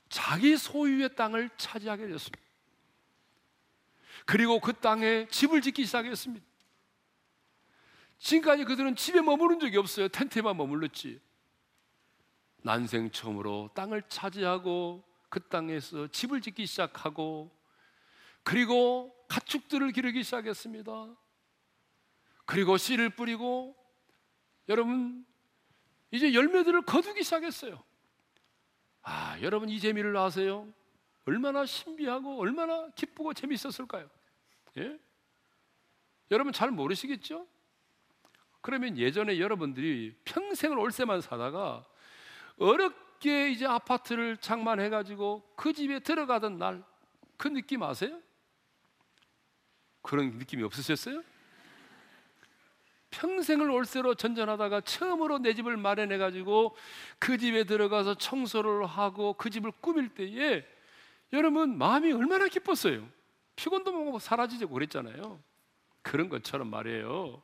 자기 0.08 0.56
소유의 0.56 1.16
땅을 1.16 1.50
차지하게 1.56 2.06
되었습니다. 2.06 2.47
그리고 4.28 4.60
그 4.60 4.74
땅에 4.74 5.26
집을 5.28 5.62
짓기 5.62 5.86
시작했습니다. 5.86 6.46
지금까지 8.18 8.64
그들은 8.64 8.94
집에 8.94 9.22
머무른 9.22 9.58
적이 9.58 9.78
없어요. 9.78 10.08
텐트에만 10.08 10.54
머물렀지. 10.54 11.18
난생 12.58 13.10
처음으로 13.10 13.70
땅을 13.74 14.02
차지하고 14.10 15.02
그 15.30 15.40
땅에서 15.48 16.08
집을 16.08 16.42
짓기 16.42 16.66
시작하고 16.66 17.50
그리고 18.42 19.16
가축들을 19.28 19.92
기르기 19.92 20.22
시작했습니다. 20.22 21.16
그리고 22.44 22.76
씨를 22.76 23.08
뿌리고 23.08 23.74
여러분 24.68 25.24
이제 26.10 26.34
열매들을 26.34 26.82
거두기 26.82 27.22
시작했어요. 27.22 27.82
아, 29.00 29.40
여러분 29.40 29.70
이 29.70 29.80
재미를 29.80 30.14
아세요? 30.18 30.70
얼마나 31.24 31.64
신비하고 31.64 32.38
얼마나 32.38 32.90
기쁘고 32.90 33.32
재미있었을까요? 33.32 34.17
예? 34.78 34.98
여러분 36.30 36.52
잘 36.52 36.70
모르시겠죠? 36.70 37.46
그러면 38.60 38.98
예전에 38.98 39.38
여러분들이 39.38 40.16
평생을 40.24 40.78
올세만 40.78 41.20
사다가 41.20 41.84
어렵게 42.58 43.50
이제 43.50 43.66
아파트를 43.66 44.36
장만해 44.36 44.88
가지고 44.88 45.42
그 45.56 45.72
집에 45.72 46.00
들어가던 46.00 46.58
날 46.58 46.88
그 47.38 47.48
느낌 47.48 47.82
아세요? 47.82 48.20
그런 50.02 50.30
느낌이 50.38 50.62
없으셨어요? 50.64 51.22
평생을 53.10 53.70
올세로 53.70 54.14
전전하다가 54.14 54.82
처음으로 54.82 55.38
내 55.38 55.54
집을 55.54 55.76
마련해 55.76 56.18
가지고 56.18 56.76
그 57.18 57.38
집에 57.38 57.64
들어가서 57.64 58.16
청소를 58.16 58.84
하고 58.84 59.32
그 59.34 59.48
집을 59.48 59.72
꾸밀 59.80 60.08
때에 60.08 60.66
여러분 61.32 61.78
마음이 61.78 62.12
얼마나 62.12 62.48
기뻤어요. 62.48 63.08
피곤도 63.58 63.90
먹고 63.90 64.20
사라지고 64.20 64.72
그랬잖아요. 64.72 65.42
그런 66.02 66.28
것처럼 66.28 66.70
말이에요. 66.70 67.42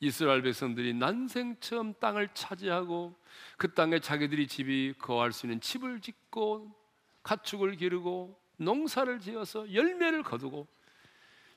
이스라엘 0.00 0.42
백성들이 0.42 0.94
난생 0.94 1.58
처음 1.60 1.94
땅을 1.94 2.30
차지하고 2.34 3.14
그 3.56 3.72
땅에 3.72 4.00
자기들이 4.00 4.48
집이 4.48 4.94
거할 4.98 5.30
수 5.30 5.46
있는 5.46 5.60
집을 5.60 6.00
짓고 6.00 6.74
가축을 7.22 7.76
기르고 7.76 8.36
농사를 8.56 9.20
지어서 9.20 9.72
열매를 9.72 10.24
거두고 10.24 10.66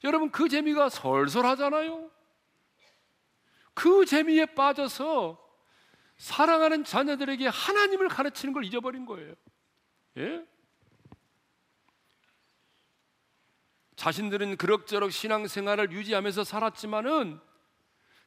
여러분 0.03 0.29
그 0.29 0.47
재미가 0.47 0.89
솔솔하잖아요. 0.89 2.11
그 3.73 4.05
재미에 4.05 4.45
빠져서 4.45 5.43
사랑하는 6.17 6.83
자녀들에게 6.83 7.47
하나님을 7.47 8.09
가르치는 8.09 8.53
걸 8.53 8.63
잊어버린 8.63 9.07
거예요. 9.07 9.33
예? 10.17 10.45
자신들은 13.95 14.57
그럭저럭 14.57 15.11
신앙생활을 15.11 15.91
유지하면서 15.91 16.43
살았지만은 16.43 17.39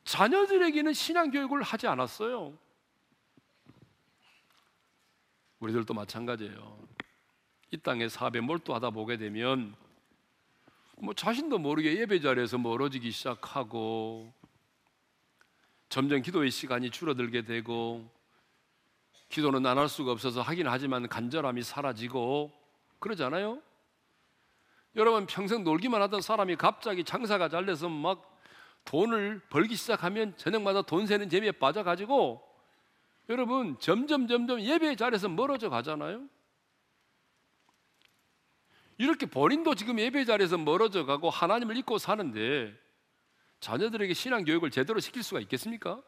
자녀들에게는 0.05 0.93
신앙 0.95 1.31
교육을 1.31 1.63
하지 1.63 1.87
않았어요. 1.87 2.57
우리들도 5.61 5.93
마찬가지예요. 5.93 6.79
이 7.73 7.77
땅에 7.79 8.09
사업에 8.09 8.41
몰두하다 8.41 8.91
보게 8.91 9.17
되면 9.19 9.75
뭐 10.97 11.13
자신도 11.15 11.59
모르게 11.59 11.99
예배 11.99 12.21
자리에서 12.21 12.59
멀어지기 12.59 13.11
시작하고 13.11 14.33
점점 15.89 16.23
기도의 16.23 16.51
시간이 16.51 16.91
줄어들게 16.91 17.43
되고 17.43 18.09
기도는 19.29 19.67
안 19.67 19.77
할 19.77 19.89
수가 19.89 20.13
없어서 20.13 20.41
하긴 20.41 20.67
하지만 20.69 21.07
간절함이 21.09 21.63
사라지고 21.63 22.51
그러잖아요. 22.99 23.61
여러분 24.97 25.27
평생 25.27 25.65
놀기만 25.65 26.01
하던 26.03 26.21
사람이 26.21 26.57
갑자기 26.57 27.05
장사가 27.05 27.49
잘 27.49 27.67
돼서 27.67 27.89
막 27.89 28.41
돈을 28.85 29.41
벌기 29.51 29.77
시작하면 29.77 30.37
저녁마다 30.37 30.83
돈 30.83 31.07
세는 31.07 31.29
재미에 31.29 31.53
빠져가지고 31.53 32.43
여러분 33.29 33.79
점점 33.79 34.27
점점 34.27 34.61
예배 34.61 34.97
자리에서 34.97 35.29
멀어져 35.29 35.69
가잖아요. 35.69 36.27
이렇게 38.97 39.27
본인도 39.27 39.75
지금 39.75 39.99
예배 39.99 40.25
자리에서 40.25 40.59
멀어져 40.59 41.05
가고 41.05 41.31
하나님을 41.31 41.77
잊고 41.77 41.99
사는데 41.99 42.75
자녀들에게 43.61 44.13
신앙 44.15 44.45
교육을 44.45 44.71
제대로 44.71 44.99
시킬 45.01 45.23
수가 45.23 45.41
있겠습니까? 45.41 46.03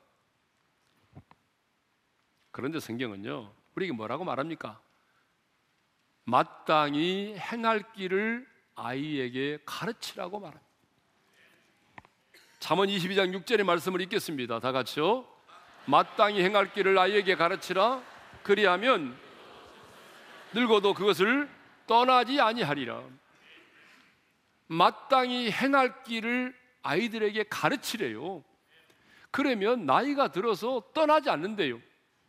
그런데 2.51 2.81
성경은요, 2.81 3.53
우리에게 3.77 3.93
뭐라고 3.93 4.25
말합니까? 4.25 4.81
마땅히 6.25 7.37
행할 7.37 7.93
길을 7.93 8.50
아이에게 8.83 9.59
가르치라고 9.67 10.41
말합니다. 10.41 10.71
잠언 12.59 12.89
22장 12.89 13.37
6절의 13.43 13.65
말씀을 13.65 14.01
읽겠습니다. 14.03 14.61
다 14.61 14.73
같이요. 14.73 15.27
마땅히 15.87 16.43
행할 16.43 16.73
길을 16.73 16.99
아이에게 16.99 17.35
가르치라. 17.35 18.03
그리하면 18.43 19.17
늙어도 20.53 20.95
그것을 20.95 21.49
떠나지 21.87 22.41
아니하리라. 22.41 23.03
마땅히 24.67 25.51
행할 25.51 26.03
길을 26.05 26.57
아이들에게 26.83 27.45
가르치래요. 27.51 28.45
그러면 29.31 29.85
나이가 29.85 30.29
들어서 30.29 30.83
떠나지 30.95 31.29
않는데요. 31.29 31.81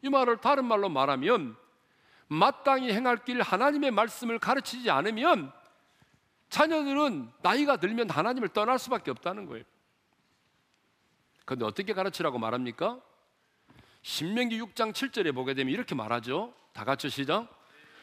이 0.01 0.09
말을 0.09 0.37
다른 0.37 0.65
말로 0.65 0.89
말하면 0.89 1.55
마땅히 2.27 2.91
행할 2.91 3.23
길 3.23 3.41
하나님의 3.41 3.91
말씀을 3.91 4.39
가르치지 4.39 4.89
않으면 4.89 5.51
자녀들은 6.51 7.31
나이가 7.41 7.77
들면 7.77 8.09
하나님을 8.09 8.49
떠날 8.49 8.77
수밖에 8.77 9.09
없다는 9.09 9.45
거예요. 9.45 9.63
그런데 11.45 11.65
어떻게 11.65 11.93
가르치라고 11.93 12.37
말합니까? 12.37 13.01
신명기 14.01 14.61
6장 14.61 14.91
7절에 14.91 15.33
보게 15.33 15.53
되면 15.53 15.73
이렇게 15.73 15.95
말하죠. 15.95 16.53
다 16.73 16.83
같이 16.83 17.09
시작. 17.09 17.47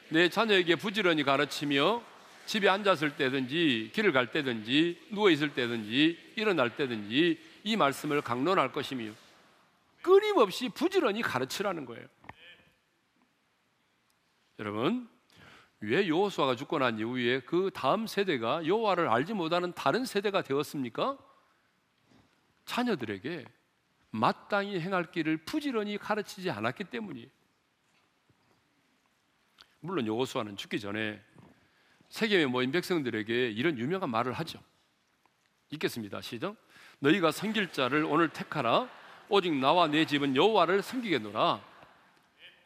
내 0.09 0.31
자녀에게 0.31 0.77
부지런히 0.77 1.25
가르치며 1.25 2.03
집에 2.47 2.71
앉았을 2.71 3.17
때든지 3.17 3.91
길을 3.93 4.13
갈 4.13 4.31
때든지 4.31 5.09
누워 5.11 5.29
있을 5.29 5.53
때든지 5.53 6.33
일어날 6.37 6.75
때든지 6.75 7.39
이 7.65 7.77
말씀을 7.77 8.23
강론할 8.23 8.73
것이며 8.73 9.13
끊임없이 10.01 10.71
부지런히 10.71 11.21
가르치라는 11.21 11.85
거예요. 11.85 12.07
여러분 14.59 15.07
왜 15.81 16.09
여호수아가 16.09 16.57
죽고 16.57 16.79
난 16.79 16.99
이후에 16.99 17.41
그 17.41 17.71
다음 17.73 18.07
세대가 18.07 18.67
여호와를 18.67 19.09
알지 19.09 19.35
못하는 19.35 19.73
다른 19.75 20.05
세대가 20.05 20.43
되었습니까? 20.43 21.17
자녀들에게 22.64 23.45
마땅히 24.11 24.81
행할 24.81 25.11
길을 25.11 25.38
부지런히 25.38 25.99
가르치지 25.99 26.51
않았기 26.51 26.85
때문이에요. 26.85 27.29
물론 29.81 30.07
여호수아는 30.07 30.57
죽기 30.57 30.81
전에 30.81 31.23
세계에 32.09 32.47
모인 32.47 32.73
백성들에게 32.73 33.51
이런 33.51 33.79
유명한 33.79 34.11
말을 34.11 34.33
하죠. 34.33 34.59
읽겠습니다. 35.71 36.21
시작. 36.23 36.57
너희가 36.99 37.31
섬길 37.31 37.73
자를 37.73 38.05
오늘 38.05 38.29
택하라. 38.31 38.88
오직 39.29 39.55
나와 39.55 39.87
내 39.87 40.05
집은 40.07 40.35
여호와를 40.35 40.83
섬기겠노라. 40.83 41.62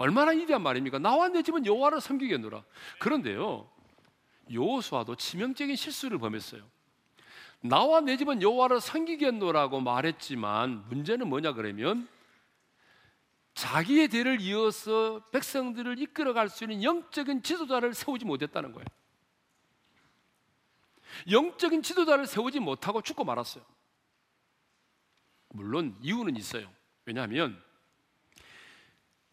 얼마나 0.03 0.33
이대한 0.33 0.62
말입니까? 0.62 0.99
나와 0.99 1.29
내 1.29 1.43
집은 1.43 1.65
여호와를 1.65 2.01
섬기겠노라. 2.01 2.65
그런데요. 2.99 3.71
여호수아도 4.53 5.15
치명적인 5.15 5.77
실수를 5.77 6.19
범했어요. 6.19 6.61
나와 7.61 8.01
내 8.01 8.17
집은 8.17 8.43
여호와를 8.43 8.81
섬기겠노라고 8.81 9.81
말했지만 9.81 10.88
문제는 10.88 11.29
뭐냐 11.29 11.53
그러면 11.53 12.09
자기의 13.55 14.09
대를 14.09 14.41
이어서 14.41 15.21
백성들을 15.31 16.01
이끌어갈 16.01 16.49
수 16.49 16.65
있는 16.65 16.83
영적인 16.83 17.45
지도자를 17.45 17.95
세우지 17.95 18.25
못했다는 18.25 18.73
거예요. 18.73 18.87
영적인 21.31 21.83
지도자를 21.83 22.27
세우지 22.27 22.59
못하고 22.59 23.03
죽고 23.03 23.23
말았어요. 23.23 23.62
물론 25.51 25.97
이유는 26.01 26.35
있어요. 26.35 26.69
왜냐하면 27.05 27.62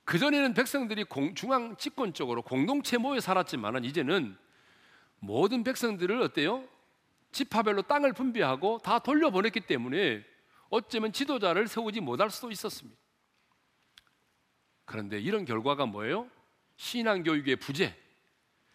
그전에는 0.10 0.56
백성들이 0.56 1.06
중앙 1.36 1.78
집권 1.78 2.16
쪽으로 2.16 2.42
공동체 2.42 2.98
모여 2.98 3.20
살았지만 3.20 3.86
이제는 3.86 4.36
모든 5.20 5.64
백성들을 5.64 6.20
어때요? 6.24 6.68
지파별로 7.32 7.84
땅을 7.84 8.14
분배하고 8.14 8.80
다 8.80 8.98
돌려보냈기 8.98 9.60
때문에 9.62 10.26
어쩌면 10.72 11.14
지도자를 11.14 11.68
세우지 11.68 12.00
못할 12.00 12.32
수도 12.32 12.50
있었습니다. 12.50 13.00
그런데 14.86 15.20
이런 15.20 15.46
결과가 15.46 15.86
뭐예요? 15.86 16.28
신앙교육의 16.78 17.58
부재, 17.58 17.96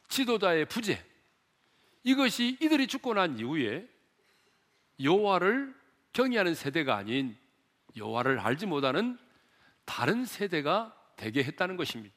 지도자의 0.06 0.66
부재. 0.66 1.04
이것이 2.04 2.58
이들이 2.60 2.86
죽고 2.86 3.12
난 3.14 3.40
이후에 3.40 3.88
여호와를 5.02 5.74
경외하는 6.12 6.54
세대가 6.54 6.94
아닌 6.94 7.36
여호와를 7.96 8.38
알지 8.38 8.66
못하는 8.66 9.18
다른 9.84 10.24
세대가 10.24 10.94
되게 11.16 11.42
했다는 11.42 11.76
것입니다. 11.76 12.14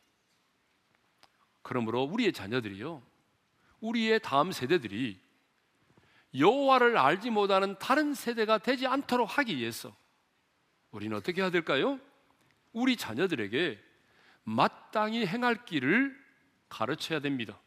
그러므로 1.62 2.03
우리의 2.03 2.33
자녀들이요. 2.33 3.01
우리의 3.81 4.19
다음 4.21 4.51
세대들이 4.51 5.19
여호와를 6.38 6.97
알지 6.97 7.29
못하는 7.29 7.77
다른 7.79 8.13
세대가 8.13 8.57
되지 8.57 8.88
않도록 8.88 9.38
하기 9.38 9.57
위해서 9.57 9.95
우리는 10.91 11.15
어떻게 11.15 11.41
해야 11.41 11.49
될까요? 11.49 11.99
우리 12.73 12.95
자녀들에게 12.95 13.79
마땅히 14.43 15.25
행할 15.25 15.65
길을 15.65 16.17
가르쳐야 16.69 17.19
됩니다. 17.19 17.60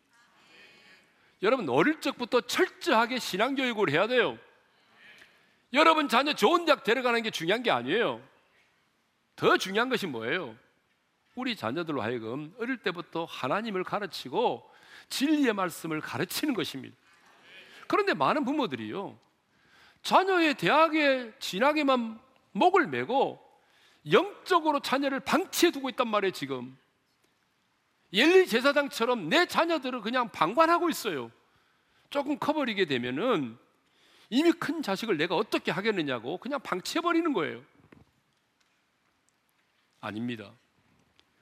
여러분 1.43 1.69
어릴 1.69 2.01
적부터 2.01 2.43
철저하게 2.43 3.19
신앙 3.19 3.55
교육을 3.55 3.91
해야 3.91 4.07
돼요. 4.07 4.39
여러분 5.73 6.09
자녀 6.09 6.33
좋은 6.33 6.65
대학 6.65 6.85
데려가는 6.85 7.23
게 7.23 7.31
중요한 7.31 7.63
게 7.63 7.71
아니에요. 7.71 8.27
더 9.37 9.57
중요한 9.57 9.89
것이 9.89 10.07
뭐예요? 10.07 10.57
우리 11.35 11.57
자녀들로 11.57 12.03
하여금 12.03 12.55
어릴 12.59 12.79
때부터 12.79 13.25
하나님을 13.25 13.85
가르치고 13.85 14.69
진리의 15.09 15.53
말씀을 15.53 16.01
가르치는 16.01 16.55
것입니다. 16.55 16.97
그런데 17.87 18.15
많은 18.15 18.45
부모들이요. 18.45 19.19
자녀의 20.03 20.55
대학에 20.55 21.33
진학에만 21.39 22.21
목을 22.53 22.87
메고 22.87 23.45
영적으로 24.11 24.81
자녀를 24.81 25.21
방치해 25.21 25.73
두고 25.73 25.89
있단 25.91 26.09
말이에요, 26.09 26.33
지금. 26.33 26.77
엘리 28.13 28.47
제사장처럼 28.47 29.29
내 29.29 29.47
자녀들을 29.47 30.01
그냥 30.01 30.31
방관하고 30.31 30.89
있어요. 30.89 31.31
조금 32.09 32.39
커버리게 32.39 32.87
되면은 32.87 33.57
이미 34.31 34.53
큰 34.53 34.83
자식을 34.83 35.17
내가 35.17 35.37
어떻게 35.37 35.71
하겠느냐고 35.71 36.39
그냥 36.39 36.61
방치해 36.61 37.01
버리는 37.01 37.33
거예요. 37.33 37.63
아닙니다. 40.01 40.53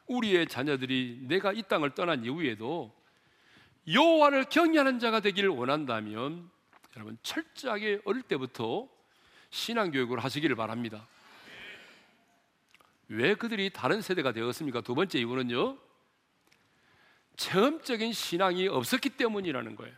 우리의 0.08 0.46
자녀들이 0.46 1.20
내가 1.22 1.52
이 1.52 1.62
땅을 1.62 1.90
떠난 1.90 2.24
이후에도 2.24 2.94
여호와를 3.90 4.44
경외하는 4.44 4.98
자가 4.98 5.20
되기를 5.20 5.48
원한다면 5.50 6.50
여러분 6.96 7.16
철저하게 7.22 8.00
어릴 8.04 8.22
때부터 8.22 8.88
신앙 9.50 9.90
교육을 9.90 10.18
하시기를 10.18 10.56
바랍니다. 10.56 11.06
왜 13.08 13.34
그들이 13.34 13.70
다른 13.70 14.02
세대가 14.02 14.32
되었습니까? 14.32 14.82
두 14.82 14.94
번째 14.94 15.18
이유는요. 15.18 15.78
체험적인 17.36 18.12
신앙이 18.12 18.68
없었기 18.68 19.10
때문이라는 19.10 19.76
거예요. 19.76 19.94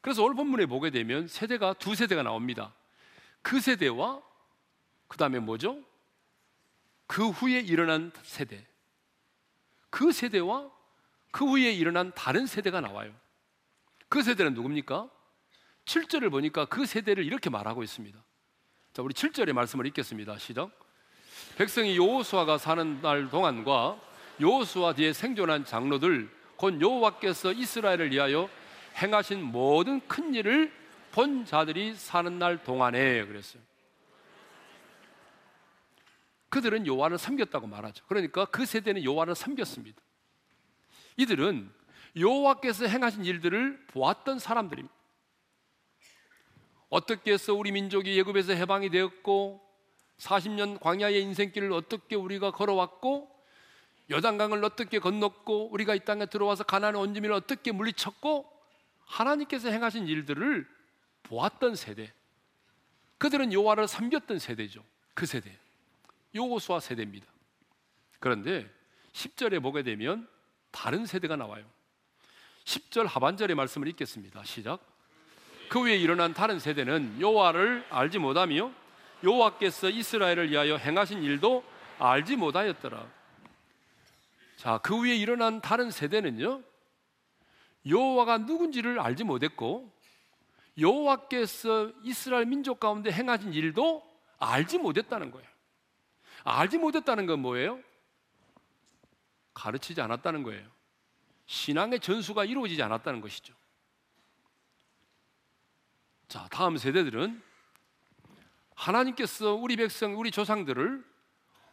그래서 0.00 0.22
오늘 0.22 0.36
본문에 0.36 0.66
보게 0.66 0.90
되면 0.90 1.26
세대가 1.26 1.72
두 1.72 1.94
세대가 1.96 2.22
나옵니다. 2.22 2.74
그 3.42 3.58
세대와 3.60 4.22
그 5.08 5.16
다음에 5.16 5.38
뭐죠? 5.40 5.82
그 7.06 7.28
후에 7.28 7.60
일어난 7.60 8.12
세대. 8.22 8.66
그 9.90 10.12
세대와 10.12 10.70
그 11.30 11.44
후에 11.44 11.72
일어난 11.72 12.12
다른 12.14 12.46
세대가 12.46 12.80
나와요. 12.80 13.14
그 14.08 14.22
세대는 14.22 14.54
누굽니까? 14.54 15.10
7절을 15.84 16.30
보니까 16.30 16.64
그 16.66 16.84
세대를 16.86 17.24
이렇게 17.24 17.50
말하고 17.50 17.82
있습니다. 17.82 18.18
자, 18.92 19.02
우리 19.02 19.14
7절의 19.14 19.52
말씀을 19.52 19.86
읽겠습니다. 19.86 20.38
시작. 20.38 20.70
백성이 21.56 21.96
여호수아가 21.96 22.58
사는 22.58 23.00
날 23.02 23.28
동안과 23.30 24.00
여호수아 24.40 24.94
뒤에 24.94 25.12
생존한 25.12 25.64
장로들 25.64 26.30
곧 26.56 26.80
여호와께서 26.80 27.52
이스라엘을 27.52 28.10
위하여 28.10 28.48
행하신 29.00 29.42
모든 29.42 30.00
큰 30.08 30.34
일을 30.34 30.72
본 31.12 31.44
자들이 31.44 31.94
사는 31.94 32.38
날 32.38 32.62
동안에 32.62 33.24
그랬어요. 33.26 33.62
그들은 36.48 36.86
여호와를 36.86 37.18
섬겼다고 37.18 37.66
말하죠. 37.66 38.04
그러니까 38.06 38.44
그 38.46 38.64
세대는 38.64 39.04
여호와를 39.04 39.34
섬겼습니다. 39.34 40.00
이들은 41.16 41.72
여호와께서 42.18 42.86
행하신 42.86 43.24
일들을 43.24 43.86
보았던 43.88 44.38
사람들입니다. 44.38 44.94
어떻게 46.88 47.32
해서 47.32 47.52
우리 47.52 47.72
민족이 47.72 48.16
예굽에서 48.16 48.52
해방이 48.52 48.90
되었고 48.90 49.60
40년 50.18 50.80
광야의 50.80 51.20
인생길을 51.22 51.72
어떻게 51.72 52.16
우리가 52.16 52.52
걸어왔고 52.52 53.34
여단강을 54.08 54.64
어떻게 54.64 54.98
건넜고 54.98 55.72
우리가 55.72 55.94
이 55.94 56.00
땅에 56.00 56.26
들어와서 56.26 56.64
가나안 56.64 56.94
온 56.94 57.12
주민을 57.12 57.34
어떻게 57.34 57.72
물리쳤고 57.72 58.50
하나님께서 59.04 59.70
행하신 59.70 60.06
일들을 60.06 60.66
보았던 61.24 61.74
세대. 61.74 62.12
그들은 63.18 63.52
여호와를 63.52 63.88
섬겼던 63.88 64.38
세대죠. 64.38 64.84
그 65.14 65.26
세대. 65.26 65.58
요호수아 66.36 66.80
세대입니다. 66.80 67.26
그런데 68.20 68.70
10절에 69.12 69.62
보게 69.62 69.82
되면 69.82 70.28
다른 70.70 71.06
세대가 71.06 71.36
나와요. 71.36 71.64
10절 72.64 73.06
하반절의 73.06 73.56
말씀을 73.56 73.88
읽겠습니다. 73.88 74.44
시작. 74.44 74.80
그 75.68 75.82
위에 75.82 75.96
일어난 75.96 76.34
다른 76.34 76.58
세대는 76.58 77.20
여호와를 77.20 77.86
알지 77.90 78.18
못하며 78.18 78.70
여호와께서 79.24 79.90
이스라엘을 79.90 80.50
위하여 80.50 80.76
행하신 80.76 81.22
일도 81.22 81.64
알지 81.98 82.36
못하였더라. 82.36 83.06
자, 84.56 84.78
그 84.78 85.02
위에 85.02 85.16
일어난 85.16 85.60
다른 85.60 85.90
세대는요. 85.90 86.62
여호와가 87.88 88.38
누군지를 88.38 89.00
알지 89.00 89.24
못했고 89.24 89.92
여호와께서 90.78 91.92
이스라엘 92.02 92.46
민족 92.46 92.80
가운데 92.80 93.10
행하신 93.10 93.54
일도 93.54 94.04
알지 94.38 94.78
못했다는 94.78 95.30
거예요. 95.30 95.55
알지 96.46 96.78
못했다는 96.78 97.26
건 97.26 97.40
뭐예요? 97.40 97.80
가르치지 99.52 100.00
않았다는 100.00 100.44
거예요. 100.44 100.70
신앙의 101.46 102.00
전수가 102.00 102.44
이루어지지 102.44 102.82
않았다는 102.82 103.20
것이죠. 103.20 103.54
자, 106.28 106.46
다음 106.50 106.76
세대들은 106.76 107.42
하나님께서 108.74 109.54
우리 109.54 109.76
백성, 109.76 110.18
우리 110.18 110.30
조상들을 110.30 111.04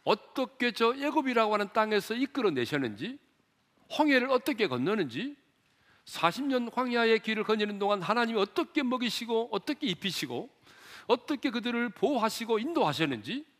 어떻게 0.02 0.72
저 0.72 0.94
애굽이라고 0.94 1.54
하는 1.54 1.72
땅에서 1.72 2.14
이끌어 2.14 2.50
내셨는지, 2.50 3.18
홍해를 3.96 4.30
어떻게 4.30 4.66
건너는지, 4.66 5.36
40년 6.04 6.72
광야의 6.72 7.20
길을 7.20 7.44
거니는 7.44 7.78
동안 7.78 8.02
하나님이 8.02 8.38
어떻게 8.38 8.82
먹이시고 8.82 9.50
어떻게 9.52 9.86
입히시고 9.86 10.50
어떻게 11.06 11.50
그들을 11.50 11.88
보호하시고 11.90 12.58
인도하셨는지 12.58 13.53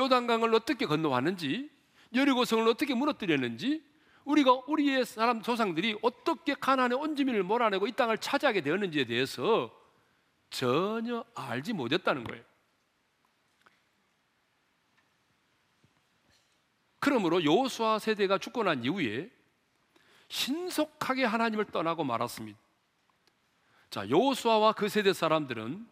요단강을 0.00 0.54
어떻게 0.54 0.86
건너왔는지 0.86 1.70
여리고성을 2.14 2.66
어떻게 2.68 2.94
무너뜨렸는지 2.94 3.84
우리가 4.24 4.52
우리의 4.66 5.04
사람 5.04 5.42
조상들이 5.42 5.98
어떻게 6.02 6.54
가나안의 6.54 6.98
온지민을 6.98 7.42
몰아내고 7.42 7.86
이 7.86 7.92
땅을 7.92 8.18
차지하게 8.18 8.62
되었는지에 8.62 9.04
대해서 9.04 9.70
전혀 10.50 11.24
알지 11.34 11.72
못했다는 11.72 12.24
거예요. 12.24 12.42
그러므로 16.98 17.42
여호수아 17.44 17.98
세대가 17.98 18.38
죽고 18.38 18.62
난 18.62 18.84
이후에 18.84 19.30
신속하게 20.28 21.24
하나님을 21.24 21.66
떠나고 21.66 22.04
말았습니다. 22.04 22.58
자, 23.88 24.08
여호수아와 24.08 24.72
그 24.74 24.88
세대 24.88 25.12
사람들은 25.12 25.86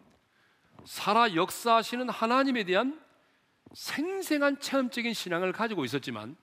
살아 0.85 1.35
역사하시는 1.35 2.09
하나님에 2.09 2.63
대한 2.63 2.99
생생한 3.73 4.59
체험적인 4.59 5.13
신앙을 5.13 5.51
가지고 5.51 5.85
있었지만 5.85 6.35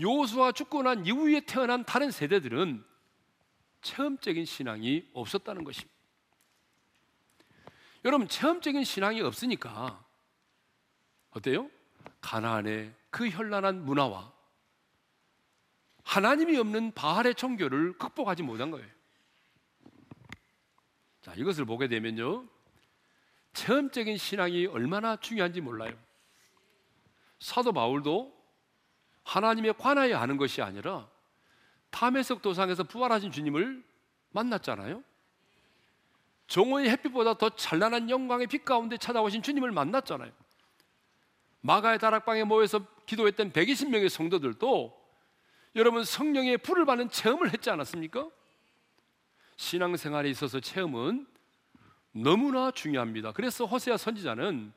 요수와 0.00 0.52
죽고 0.52 0.82
난 0.82 1.04
이후에 1.06 1.40
태어난 1.40 1.84
다른 1.84 2.10
세대들은 2.10 2.84
체험적인 3.82 4.44
신앙이 4.44 5.08
없었다는 5.12 5.64
것입니다. 5.64 5.94
여러분 8.04 8.28
체험적인 8.28 8.84
신앙이 8.84 9.20
없으니까 9.20 10.04
어때요? 11.30 11.70
가나안의 12.20 12.94
그 13.10 13.28
현란한 13.28 13.84
문화와 13.84 14.32
하나님이 16.04 16.56
없는 16.58 16.92
바알의 16.92 17.34
종교를 17.34 17.92
극복하지 17.98 18.42
못한 18.42 18.70
거예요. 18.70 18.88
자, 21.20 21.34
이것을 21.34 21.64
보게 21.64 21.86
되면요. 21.88 22.46
체험적인 23.52 24.16
신앙이 24.16 24.66
얼마나 24.66 25.16
중요한지 25.16 25.60
몰라요. 25.60 25.92
사도 27.38 27.72
바울도 27.72 28.38
하나님의 29.24 29.74
관하에 29.78 30.12
하는 30.12 30.36
것이 30.36 30.62
아니라 30.62 31.08
탐해석 31.90 32.42
도상에서 32.42 32.84
부활하신 32.84 33.32
주님을 33.32 33.84
만났잖아요. 34.30 35.02
종호의 36.46 36.90
햇빛보다 36.90 37.34
더 37.34 37.50
찬란한 37.50 38.10
영광의 38.10 38.48
빛 38.48 38.64
가운데 38.64 38.96
찾아오신 38.96 39.42
주님을 39.42 39.70
만났잖아요. 39.70 40.32
마가의 41.60 41.98
다락방에 41.98 42.44
모여서 42.44 42.84
기도했던 43.06 43.52
120명의 43.52 44.08
성도들도 44.08 44.98
여러분 45.76 46.04
성령의 46.04 46.58
불을 46.58 46.84
받는 46.84 47.10
체험을 47.10 47.52
했지 47.52 47.70
않았습니까? 47.70 48.28
신앙생활에 49.56 50.28
있어서 50.30 50.58
체험은 50.58 51.26
너무나 52.12 52.70
중요합니다. 52.70 53.32
그래서 53.32 53.64
호세아 53.64 53.96
선지자는 53.96 54.72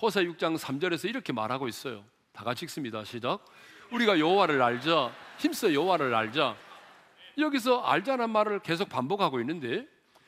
호세 0.00 0.24
6장 0.24 0.58
3절에서 0.58 1.08
이렇게 1.08 1.32
말하고 1.32 1.68
있어요. 1.68 2.04
다 2.32 2.44
같이 2.44 2.64
읽습니다. 2.64 3.04
시작. 3.04 3.44
우리가 3.92 4.18
여호와를 4.18 4.60
알자. 4.62 5.12
힘써 5.38 5.72
여호와를 5.72 6.14
알자. 6.14 6.56
여기서 7.38 7.82
알자는 7.82 8.30
말을 8.30 8.60
계속 8.60 8.88
반복하고 8.88 9.40
있는데 9.40 9.86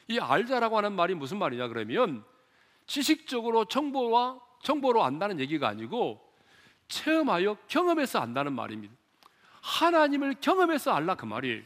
이 0.08 0.18
알자라고 0.18 0.76
하는 0.76 0.92
말이 0.92 1.14
무슨 1.14 1.38
말이냐 1.38 1.68
그러면 1.68 2.24
지식적으로 2.86 3.64
정보와 3.66 4.40
정보로 4.62 5.02
안다는 5.04 5.40
얘기가 5.40 5.68
아니고 5.68 6.20
체험하여 6.88 7.56
경험해서 7.68 8.20
안다는 8.20 8.52
말입니다. 8.52 8.94
하나님을 9.62 10.36
경험해서 10.40 10.92
알라 10.92 11.14
그 11.14 11.24
말이에요. 11.24 11.62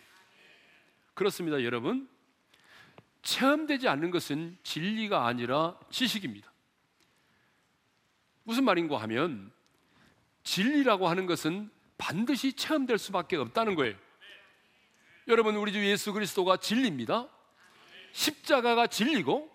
그렇습니다, 1.15 1.63
여러분. 1.65 2.09
체험되지 3.27 3.89
않는 3.89 4.13
것은 4.13 4.57
진리가 4.63 5.27
아니라 5.27 5.77
지식입니다. 5.91 6.51
무슨 8.45 8.65
말인고 8.65 8.97
하면 8.97 9.53
진리라고 10.45 11.09
하는 11.09 11.27
것은 11.27 11.69
반드시 11.99 12.53
체험될 12.53 12.99
수밖에 12.99 13.37
없다는 13.37 13.75
거예요. 13.75 13.97
여러분, 15.27 15.57
우리 15.57 15.73
주 15.73 15.85
예수 15.85 16.13
그리스도가 16.13 16.59
진리입니다. 16.59 17.29
십자가가 18.13 18.87
진리고 18.87 19.53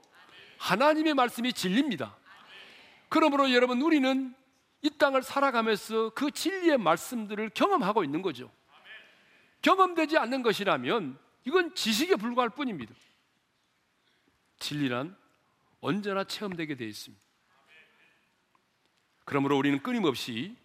하나님의 0.57 1.13
말씀이 1.13 1.53
진리입니다. 1.53 2.17
그러므로 3.07 3.51
여러분 3.53 3.81
우리는 3.81 4.35
이 4.81 4.89
땅을 4.89 5.23
살아가면서 5.23 6.09
그 6.09 6.29
진리의 6.29 6.77
말씀들을 6.77 7.51
경험하고 7.51 8.03
있는 8.03 8.21
거죠. 8.21 8.51
경험되지 9.61 10.17
않는 10.17 10.43
것이라면 10.43 11.17
이건 11.45 11.73
지식에 11.73 12.15
불과할 12.17 12.49
뿐입니다. 12.49 12.93
진리란 14.61 15.17
언제나 15.81 16.23
체험되게 16.23 16.75
되어 16.75 16.87
있습니다. 16.87 17.21
그러므로 19.25 19.57
우리는 19.57 19.81
끊임없이 19.81 20.55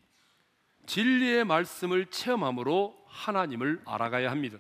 진리의 0.87 1.45
말씀을 1.45 2.07
체험함으로 2.07 2.97
하나님을 3.07 3.83
알아가야 3.85 4.31
합니다. 4.31 4.59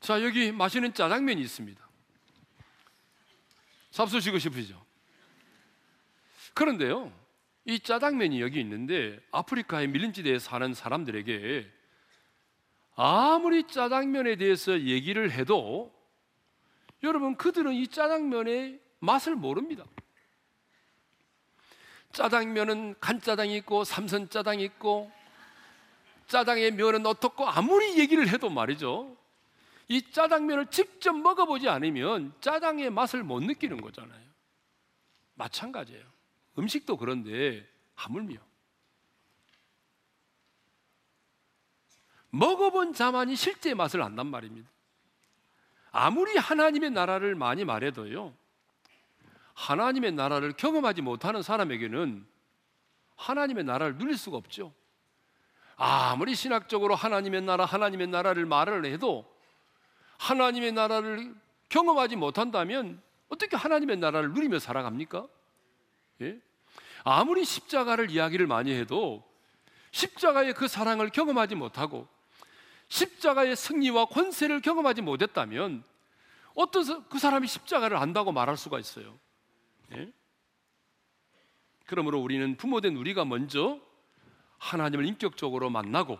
자, 0.00 0.22
여기 0.22 0.52
마시는 0.52 0.94
짜장면이 0.94 1.40
있습니다. 1.42 1.88
잡수시고 3.90 4.38
싶으죠? 4.38 4.82
그런데요, 6.54 7.12
이 7.64 7.80
짜장면이 7.80 8.40
여기 8.40 8.60
있는데 8.60 9.20
아프리카의 9.32 9.88
밀림지대에 9.88 10.38
사는 10.38 10.72
사람들에게 10.72 11.70
아무리 12.94 13.66
짜장면에 13.66 14.36
대해서 14.36 14.80
얘기를 14.80 15.30
해도 15.30 15.99
여러분 17.02 17.36
그들은 17.36 17.72
이 17.72 17.86
짜장면의 17.88 18.80
맛을 18.98 19.34
모릅니다. 19.34 19.84
짜장면은 22.12 22.94
간짜장이 23.00 23.56
있고 23.58 23.84
삼선짜장이 23.84 24.62
있고 24.64 25.10
짜장의 26.26 26.72
면은 26.72 27.06
어떻고 27.06 27.46
아무리 27.46 27.98
얘기를 27.98 28.28
해도 28.28 28.50
말이죠. 28.50 29.16
이 29.88 30.02
짜장면을 30.12 30.66
직접 30.66 31.12
먹어보지 31.12 31.68
않으면 31.68 32.32
짜장의 32.40 32.90
맛을 32.90 33.24
못 33.24 33.42
느끼는 33.42 33.80
거잖아요. 33.80 34.30
마찬가지예요. 35.34 36.04
음식도 36.58 36.96
그런데 36.96 37.66
하물며 37.94 38.36
먹어본 42.30 42.94
자만이 42.94 43.34
실제 43.34 43.74
맛을 43.74 44.02
안단 44.02 44.28
말입니다. 44.28 44.70
아무리 45.92 46.36
하나님의 46.36 46.90
나라를 46.90 47.34
많이 47.34 47.64
말해도요, 47.64 48.34
하나님의 49.54 50.12
나라를 50.12 50.52
경험하지 50.52 51.02
못하는 51.02 51.42
사람에게는 51.42 52.26
하나님의 53.16 53.64
나라를 53.64 53.98
누릴 53.98 54.16
수가 54.16 54.36
없죠. 54.36 54.72
아무리 55.76 56.34
신학적으로 56.34 56.94
하나님의 56.94 57.42
나라, 57.42 57.64
하나님의 57.64 58.06
나라를 58.08 58.46
말을 58.46 58.84
해도 58.86 59.30
하나님의 60.18 60.72
나라를 60.72 61.34
경험하지 61.70 62.16
못한다면 62.16 63.02
어떻게 63.28 63.56
하나님의 63.56 63.96
나라를 63.96 64.32
누리며 64.32 64.58
살아갑니까? 64.58 65.26
예? 66.22 66.38
아무리 67.04 67.44
십자가를 67.44 68.10
이야기를 68.10 68.46
많이 68.46 68.72
해도 68.72 69.24
십자가의 69.92 70.52
그 70.54 70.68
사랑을 70.68 71.08
경험하지 71.10 71.54
못하고 71.54 72.08
십자가의 72.90 73.56
승리와 73.56 74.06
권세를 74.06 74.60
경험하지 74.60 75.02
못했다면 75.02 75.82
어떤 76.54 77.08
그 77.08 77.18
사람이 77.18 77.46
십자가를 77.46 77.96
안다고 77.96 78.32
말할 78.32 78.56
수가 78.56 78.78
있어요. 78.78 79.18
예? 79.92 80.12
그러므로 81.86 82.20
우리는 82.20 82.56
부모된 82.56 82.96
우리가 82.96 83.24
먼저 83.24 83.80
하나님을 84.58 85.06
인격적으로 85.06 85.70
만나고 85.70 86.18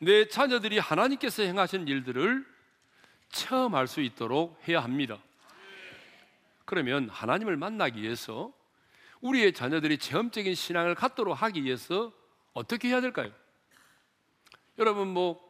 내 0.00 0.28
자녀들이 0.28 0.78
하나님께서 0.78 1.42
행하신 1.42 1.88
일들을 1.88 2.46
체험할 3.30 3.86
수 3.86 4.00
있도록 4.00 4.60
해야 4.68 4.82
합니다. 4.82 5.18
그러면 6.64 7.08
하나님을 7.08 7.56
만나기 7.56 8.02
위해서 8.02 8.52
우리의 9.20 9.52
자녀들이 9.52 9.98
체험적인 9.98 10.54
신앙을 10.54 10.94
갖도록 10.94 11.40
하기 11.42 11.64
위해서 11.64 12.12
어떻게 12.52 12.88
해야 12.88 13.00
될까요? 13.00 13.32
여러분 14.78 15.08
뭐 15.08 15.47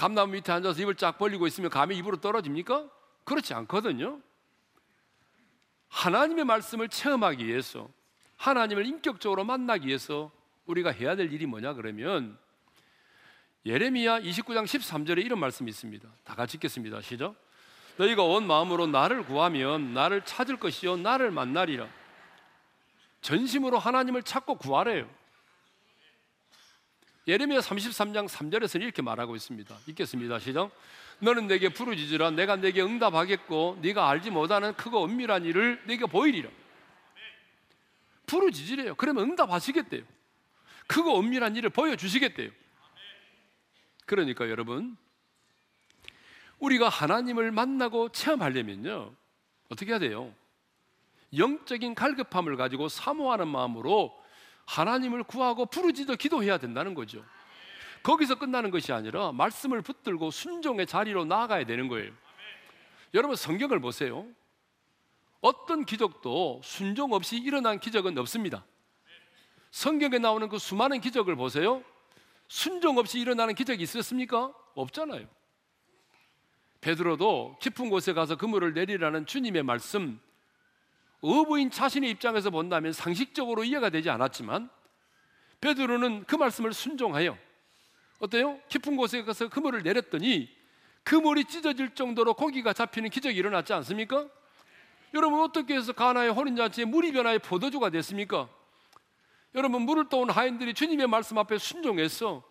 감나무 0.00 0.32
밑에 0.32 0.50
앉아서 0.50 0.80
입을 0.80 0.94
쫙 0.94 1.18
벌리고 1.18 1.46
있으면 1.46 1.68
감이 1.68 1.94
입으로 1.98 2.16
떨어집니까? 2.16 2.88
그렇지 3.24 3.52
않거든요. 3.52 4.18
하나님의 5.88 6.46
말씀을 6.46 6.88
체험하기 6.88 7.46
위해서 7.46 7.86
하나님을 8.38 8.86
인격적으로 8.86 9.44
만나기 9.44 9.88
위해서 9.88 10.30
우리가 10.64 10.90
해야 10.90 11.16
될 11.16 11.30
일이 11.30 11.44
뭐냐 11.44 11.74
그러면 11.74 12.38
예레미야 13.66 14.20
29장 14.20 14.64
13절에 14.64 15.22
이런 15.22 15.38
말씀이 15.38 15.68
있습니다. 15.68 16.08
다 16.24 16.34
같이 16.34 16.56
읽겠습니다. 16.56 17.02
시작. 17.02 17.34
너희가 17.98 18.22
온 18.22 18.46
마음으로 18.46 18.86
나를 18.86 19.26
구하면 19.26 19.92
나를 19.92 20.24
찾을 20.24 20.56
것이요 20.56 20.96
나를 20.96 21.30
만나리라. 21.30 21.86
전심으로 23.20 23.78
하나님을 23.78 24.22
찾고 24.22 24.54
구하래요. 24.54 25.19
예레미야 27.30 27.60
33장 27.60 28.28
3절에서는 28.28 28.82
이렇게 28.82 29.02
말하고 29.02 29.36
있습니다. 29.36 29.78
읽겠습니다. 29.86 30.40
시작. 30.40 30.70
너는 31.20 31.46
내게 31.46 31.68
부르짖으라 31.68 32.32
내가 32.32 32.56
내게 32.56 32.82
응답하겠고 32.82 33.78
네가 33.82 34.08
알지 34.08 34.30
못하는 34.30 34.74
크고 34.74 35.04
은밀한 35.04 35.44
일을 35.44 35.80
내게 35.86 36.06
보이리라. 36.06 36.50
부르짖으래요. 38.26 38.96
그러면 38.96 39.30
응답하시겠대요. 39.30 40.02
크고 40.88 41.20
은밀한 41.20 41.54
일을 41.54 41.70
보여 41.70 41.94
주시겠대요. 41.94 42.50
그러니까 44.06 44.50
여러분, 44.50 44.96
우리가 46.58 46.88
하나님을 46.88 47.52
만나고 47.52 48.08
체험하려면요, 48.08 49.14
어떻게 49.68 49.92
해야 49.92 50.00
돼요? 50.00 50.34
영적인 51.36 51.94
갈급함을 51.94 52.56
가지고 52.56 52.88
사모하는 52.88 53.46
마음으로 53.46 54.20
하나님을 54.66 55.24
구하고 55.24 55.66
부르짖어 55.66 56.16
기도해야 56.16 56.58
된다는 56.58 56.94
거죠. 56.94 57.24
거기서 58.02 58.38
끝나는 58.38 58.70
것이 58.70 58.92
아니라 58.92 59.32
말씀을 59.32 59.82
붙들고 59.82 60.30
순종의 60.30 60.86
자리로 60.86 61.24
나아가야 61.24 61.64
되는 61.64 61.88
거예요. 61.88 62.12
여러분 63.14 63.36
성경을 63.36 63.80
보세요. 63.80 64.26
어떤 65.40 65.84
기적도 65.84 66.60
순종 66.62 67.12
없이 67.12 67.36
일어난 67.36 67.78
기적은 67.80 68.16
없습니다. 68.18 68.64
성경에 69.70 70.18
나오는 70.18 70.48
그 70.48 70.58
수많은 70.58 71.00
기적을 71.00 71.36
보세요. 71.36 71.82
순종 72.48 72.98
없이 72.98 73.20
일어나는 73.20 73.54
기적이 73.54 73.82
있었습니까? 73.82 74.52
없잖아요. 74.74 75.26
베드로도 76.80 77.58
깊은 77.60 77.90
곳에 77.90 78.12
가서 78.12 78.36
그물을 78.36 78.72
내리라는 78.72 79.26
주님의 79.26 79.62
말씀 79.62 80.20
어부인 81.22 81.70
자신의 81.70 82.10
입장에서 82.10 82.50
본다면 82.50 82.92
상식적으로 82.92 83.64
이해가 83.64 83.90
되지 83.90 84.10
않았지만 84.10 84.70
베드로는 85.60 86.24
그 86.24 86.36
말씀을 86.36 86.72
순종하여 86.72 87.36
어때요? 88.18 88.58
깊은 88.68 88.96
곳에 88.96 89.22
가서 89.22 89.48
그물을 89.48 89.82
내렸더니 89.82 90.48
그물이 91.04 91.44
찢어질 91.44 91.94
정도로 91.94 92.34
고기가 92.34 92.72
잡히는 92.72 93.10
기적이 93.10 93.36
일어났지 93.38 93.72
않습니까? 93.72 94.28
여러분 95.14 95.40
어떻게 95.40 95.74
해서 95.74 95.92
가나의 95.92 96.30
혼인잔치에 96.30 96.84
물이 96.84 97.12
변하여 97.12 97.38
포도주가 97.38 97.90
됐습니까? 97.90 98.48
여러분 99.54 99.82
물을 99.82 100.08
떠온 100.08 100.30
하인들이 100.30 100.74
주님의 100.74 101.08
말씀 101.08 101.36
앞에 101.38 101.58
순종했어. 101.58 102.42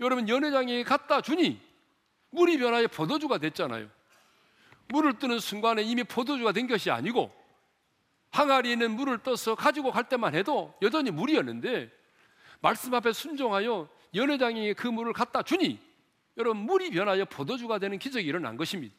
여러분 0.00 0.28
연회장에 0.28 0.84
갖다 0.84 1.20
주니 1.20 1.60
물이 2.30 2.58
변하여 2.58 2.86
포도주가 2.88 3.38
됐잖아요. 3.38 3.88
물을 4.88 5.18
뜨는 5.18 5.40
순간에 5.40 5.82
이미 5.82 6.04
포도주가 6.04 6.52
된 6.52 6.66
것이 6.66 6.90
아니고 6.90 7.32
항아리에 8.30 8.72
있는 8.72 8.92
물을 8.92 9.18
떠서 9.18 9.54
가지고 9.54 9.90
갈 9.90 10.08
때만 10.08 10.34
해도 10.34 10.74
여전히 10.82 11.10
물이었는데 11.10 11.90
말씀 12.60 12.92
앞에 12.94 13.12
순종하여 13.12 13.88
연회장에 14.14 14.74
그 14.74 14.86
물을 14.88 15.12
갖다 15.12 15.42
주니 15.42 15.80
여러분 16.36 16.64
물이 16.64 16.90
변하여 16.90 17.24
포도주가 17.24 17.78
되는 17.78 17.98
기적이 17.98 18.26
일어난 18.26 18.56
것입니다. 18.56 18.94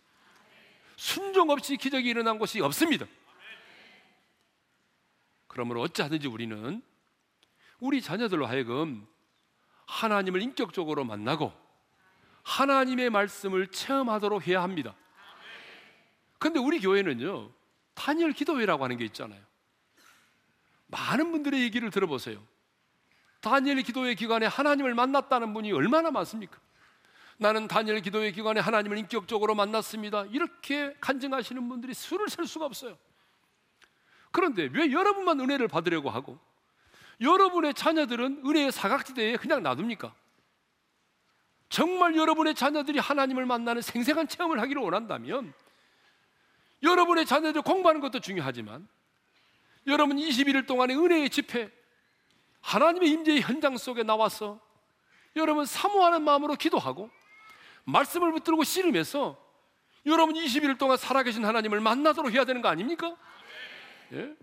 순종 0.95 1.49
없이 1.49 1.77
기적이 1.77 2.09
일어난 2.09 2.37
것이 2.37 2.59
없습니다. 2.61 3.05
그러므로 5.47 5.81
어찌하든지 5.81 6.27
우리는 6.27 6.81
우리 7.79 8.01
자녀들로 8.01 8.45
하여금 8.45 9.07
하나님을 9.87 10.41
인격적으로 10.41 11.03
만나고 11.05 11.51
하나님의 12.43 13.09
말씀을 13.09 13.67
체험하도록 13.67 14.47
해야 14.47 14.61
합니다. 14.61 14.95
근데 16.37 16.59
우리 16.59 16.79
교회는요, 16.79 17.51
다니엘 17.99 18.31
기도회라고 18.31 18.85
하는 18.85 18.97
게 18.97 19.03
있잖아요. 19.05 19.41
많은 20.87 21.31
분들의 21.33 21.61
얘기를 21.61 21.91
들어보세요. 21.91 22.41
다니엘 23.41 23.81
기도회 23.81 24.15
기간에 24.15 24.45
하나님을 24.45 24.95
만났다는 24.95 25.53
분이 25.53 25.73
얼마나 25.73 26.09
많습니까? 26.09 26.57
나는 27.37 27.67
다니엘 27.67 28.01
기도회 28.01 28.31
기간에 28.31 28.61
하나님을 28.61 28.97
인격적으로 28.97 29.53
만났습니다. 29.53 30.25
이렇게 30.31 30.95
간증하시는 31.01 31.67
분들이 31.67 31.93
수를 31.93 32.29
셀 32.29 32.47
수가 32.47 32.65
없어요. 32.65 32.97
그런데 34.31 34.69
왜 34.71 34.91
여러분만 34.91 35.39
은혜를 35.41 35.67
받으려고 35.67 36.09
하고 36.09 36.39
여러분의 37.19 37.73
자녀들은 37.73 38.43
은혜의 38.45 38.71
사각지대에 38.71 39.35
그냥 39.37 39.61
놔둡니까? 39.63 40.13
정말 41.67 42.15
여러분의 42.15 42.55
자녀들이 42.55 42.99
하나님을 42.99 43.45
만나는 43.45 43.81
생생한 43.81 44.27
체험을 44.27 44.59
하기를 44.61 44.81
원한다면 44.81 45.53
여러분의 46.83 47.25
자녀들 47.25 47.61
공부하는 47.61 48.01
것도 48.01 48.19
중요하지만 48.19 48.87
여러분 49.87 50.17
21일 50.17 50.65
동안의 50.67 50.97
은혜의 50.97 51.29
집회 51.29 51.71
하나님의 52.61 53.09
임재의 53.09 53.41
현장 53.41 53.77
속에 53.77 54.03
나와서 54.03 54.59
여러분 55.35 55.65
사모하는 55.65 56.21
마음으로 56.23 56.55
기도하고 56.55 57.09
말씀을 57.85 58.31
붙들고 58.33 58.63
씨름해서 58.63 59.37
여러분 60.05 60.35
21일 60.35 60.77
동안 60.77 60.97
살아계신 60.97 61.45
하나님을 61.45 61.79
만나도록 61.79 62.31
해야 62.33 62.45
되는 62.45 62.61
거 62.61 62.69
아닙니까? 62.69 63.15
예? 64.13 64.35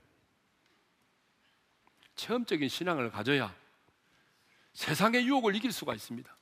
체험적인 2.14 2.68
신앙을 2.68 3.11
가져야 3.11 3.55
세상의 4.72 5.27
유혹을 5.27 5.55
이길 5.57 5.72
수가 5.72 5.94
있습니다. 5.94 6.35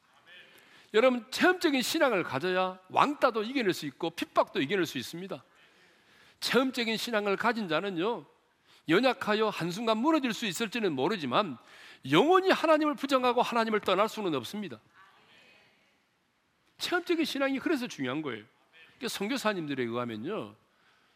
여러분 0.92 1.24
체험적인 1.30 1.82
신앙을 1.82 2.22
가져야 2.22 2.78
왕따도 2.88 3.42
이겨낼 3.42 3.72
수 3.72 3.86
있고 3.86 4.10
핍박도 4.10 4.60
이겨낼 4.60 4.86
수 4.86 4.98
있습니다. 4.98 5.42
체험적인 6.44 6.98
신앙을 6.98 7.36
가진 7.36 7.68
자는요 7.68 8.26
연약하여 8.90 9.48
한순간 9.48 9.96
무너질 9.96 10.34
수 10.34 10.44
있을지는 10.44 10.92
모르지만 10.92 11.56
영원히 12.10 12.50
하나님을 12.50 12.96
부정하고 12.96 13.40
하나님을 13.40 13.80
떠날 13.80 14.10
수는 14.10 14.34
없습니다. 14.34 14.78
체험적인 16.76 17.24
신앙이 17.24 17.58
그래서 17.60 17.86
중요한 17.86 18.20
거예요. 18.20 18.44
그러니까 18.98 19.08
선교사님들에 19.08 19.84
의하면요 19.84 20.54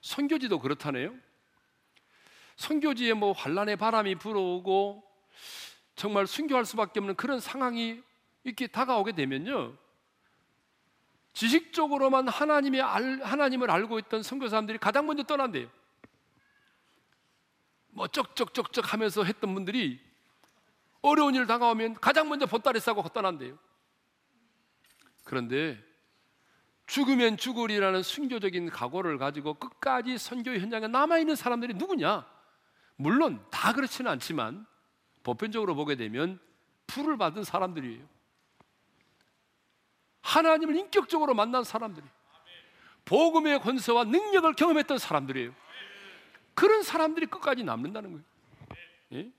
선교지도 0.00 0.60
그렇다네요. 0.60 1.14
선교지에 2.56 3.12
뭐 3.12 3.32
환란의 3.32 3.76
바람이 3.76 4.14
불어오고 4.14 5.04
정말 5.94 6.26
순교할 6.26 6.64
수밖에 6.64 7.00
없는 7.00 7.16
그런 7.16 7.38
상황이 7.38 8.00
이렇게 8.44 8.66
다가오게 8.66 9.12
되면요. 9.12 9.76
지식적으로만 11.38 12.27
하나님의 12.27 12.83
알, 12.83 13.22
하나님을 13.22 13.70
알고 13.70 14.01
있던 14.01 14.24
선교사람들이 14.24 14.79
가장 14.79 15.07
먼저 15.07 15.22
떠난대요. 15.22 15.68
뭐 17.90 18.09
쩍쩍쩍쩍 18.09 18.92
하면서 18.92 19.22
했던 19.22 19.55
분들이 19.55 20.01
어려운 21.01 21.37
일 21.37 21.46
다가오면 21.46 21.94
가장 22.01 22.29
먼저 22.29 22.44
보따리 22.44 22.81
싸고 22.81 23.09
떠난대요. 23.11 23.57
그런데 25.22 25.81
죽으면 26.87 27.37
죽으리라는 27.37 28.03
순교적인 28.03 28.70
각오를 28.70 29.16
가지고 29.18 29.55
끝까지 29.55 30.18
선교 30.18 30.51
현장에 30.51 30.88
남아 30.88 31.18
있는 31.18 31.37
사람들이 31.37 31.74
누구냐? 31.74 32.27
물론 32.96 33.46
다 33.53 33.72
그렇지는 33.72 34.11
않지만 34.11 34.66
보편적으로 35.22 35.77
보게 35.77 35.94
되면 35.94 36.40
풀을 36.88 37.16
받은 37.16 37.44
사람들이에요. 37.44 38.17
하나님을 40.28 40.76
인격적으로 40.76 41.32
만난 41.32 41.64
사람들이 41.64 42.06
복음의 43.06 43.60
권세와 43.60 44.04
능력을 44.04 44.52
경험했던 44.52 44.98
사람들이에요. 44.98 45.54
그런 46.54 46.82
사람들이 46.82 47.26
끝까지 47.26 47.64
남는다는 47.64 48.12
거예요. 48.12 48.24
예? 49.14 49.32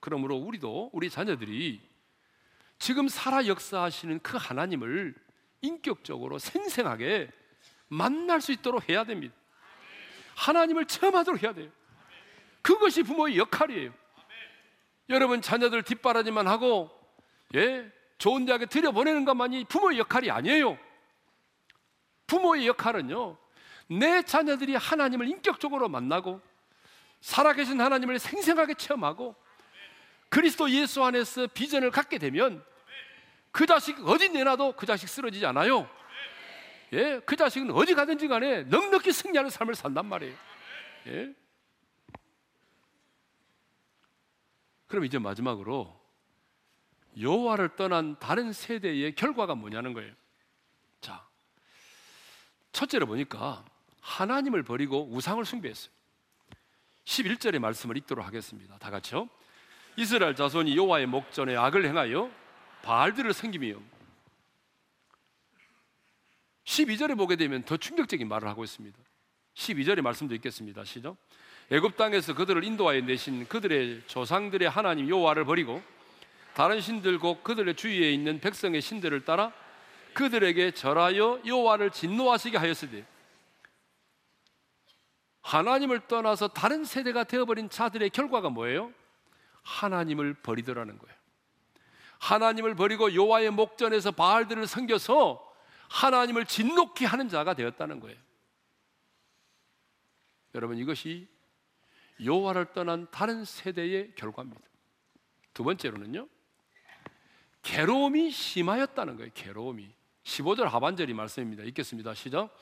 그러므로 0.00 0.36
우리도 0.36 0.90
우리 0.92 1.08
자녀들이 1.08 1.80
지금 2.78 3.06
살아 3.06 3.46
역사하시는 3.46 4.18
그 4.20 4.36
하나님을 4.36 5.14
인격적으로 5.62 6.40
생생하게 6.40 7.30
만날 7.86 8.40
수 8.40 8.50
있도록 8.50 8.88
해야 8.88 9.04
됩니다. 9.04 9.34
하나님을 10.34 10.86
체험하도록 10.86 11.42
해야 11.44 11.54
돼요. 11.54 11.70
그것이 12.62 13.04
부모의 13.04 13.38
역할이에요. 13.38 13.94
여러분 15.08 15.40
자녀들 15.40 15.84
뒷바라지만 15.84 16.48
하고 16.48 16.90
예 17.54 17.95
좋은 18.18 18.44
대학에 18.44 18.66
들여보내는 18.66 19.24
것만이 19.24 19.64
부모의 19.64 19.98
역할이 19.98 20.30
아니에요. 20.30 20.78
부모의 22.26 22.66
역할은요 22.66 23.36
내 23.88 24.22
자녀들이 24.22 24.74
하나님을 24.74 25.28
인격적으로 25.28 25.88
만나고 25.88 26.40
살아계신 27.20 27.80
하나님을 27.80 28.18
생생하게 28.18 28.74
체험하고 28.74 29.34
그리스도 30.28 30.68
예수 30.70 31.04
안에서 31.04 31.46
비전을 31.46 31.90
갖게 31.90 32.18
되면 32.18 32.64
그 33.52 33.64
자식 33.66 34.06
어디 34.06 34.28
내놔도 34.28 34.72
그 34.72 34.86
자식 34.86 35.08
쓰러지지 35.08 35.46
않아요. 35.46 35.88
예, 36.92 37.20
그 37.24 37.36
자식은 37.36 37.70
어디 37.70 37.94
가든지 37.94 38.28
간에 38.28 38.62
넉넉히 38.64 39.12
승리하는 39.12 39.50
삶을 39.50 39.74
산단 39.74 40.06
말이에요. 40.06 40.34
예. 41.06 41.34
그럼 44.86 45.04
이제 45.04 45.18
마지막으로 45.18 46.05
여호와를 47.20 47.76
떠난 47.76 48.18
다른 48.18 48.52
세대의 48.52 49.14
결과가 49.14 49.54
뭐냐는 49.54 49.92
거예요. 49.92 50.12
자, 51.00 51.26
첫째로 52.72 53.06
보니까 53.06 53.64
하나님을 54.00 54.62
버리고 54.62 55.08
우상을 55.10 55.44
숭배했어요. 55.44 55.92
11절의 57.04 57.58
말씀을 57.58 57.96
읽도록 57.98 58.26
하겠습니다. 58.26 58.76
다 58.78 58.90
같이요. 58.90 59.28
이스라엘 59.96 60.34
자손이 60.34 60.76
여호와의 60.76 61.06
목전에 61.06 61.56
악을 61.56 61.86
행하여 61.86 62.30
바알들을 62.82 63.32
섬기며 63.32 63.80
12절에 66.64 67.16
보게 67.16 67.36
되면 67.36 67.62
더 67.62 67.76
충격적인 67.76 68.28
말을 68.28 68.48
하고 68.48 68.64
있습니다. 68.64 68.98
12절의 69.54 70.02
말씀도 70.02 70.34
읽겠습니다. 70.34 70.84
시작. 70.84 71.16
애굽 71.70 71.96
땅에서 71.96 72.34
그들을 72.34 72.62
인도하여 72.62 73.00
내신 73.00 73.48
그들의 73.48 74.02
조상들의 74.06 74.68
하나님 74.68 75.08
여호와를 75.08 75.44
버리고 75.44 75.82
다른 76.56 76.80
신들 76.80 77.18
곧 77.18 77.44
그들의 77.44 77.76
주위에 77.76 78.10
있는 78.10 78.40
백성의 78.40 78.80
신들을 78.80 79.26
따라 79.26 79.52
그들에게 80.14 80.70
절하여 80.70 81.42
여호와를 81.44 81.90
진노하시게 81.90 82.56
하였으되 82.56 83.06
하나님을 85.42 86.08
떠나서 86.08 86.48
다른 86.48 86.86
세대가 86.86 87.24
되어버린 87.24 87.68
자들의 87.68 88.08
결과가 88.08 88.48
뭐예요? 88.48 88.90
하나님을 89.64 90.32
버리더라는 90.32 90.96
거예요. 90.96 91.14
하나님을 92.20 92.74
버리고 92.74 93.14
여호와의 93.14 93.50
목전에서 93.50 94.12
바알들을 94.12 94.66
섬겨서 94.66 95.54
하나님을 95.90 96.46
진노케 96.46 97.04
하는 97.04 97.28
자가 97.28 97.52
되었다는 97.52 98.00
거예요. 98.00 98.18
여러분 100.54 100.78
이것이 100.78 101.28
여호와를 102.24 102.72
떠난 102.72 103.06
다른 103.10 103.44
세대의 103.44 104.14
결과입니다. 104.14 104.62
두 105.52 105.62
번째로는요. 105.62 106.28
괴로움이 107.66 108.30
심하였다는 108.30 109.16
거예요. 109.16 109.30
괴로움이. 109.34 109.90
15절 110.22 110.64
하반절이 110.64 111.12
말씀입니다. 111.14 111.64
읽겠습니다. 111.64 112.14
시작. 112.14 112.56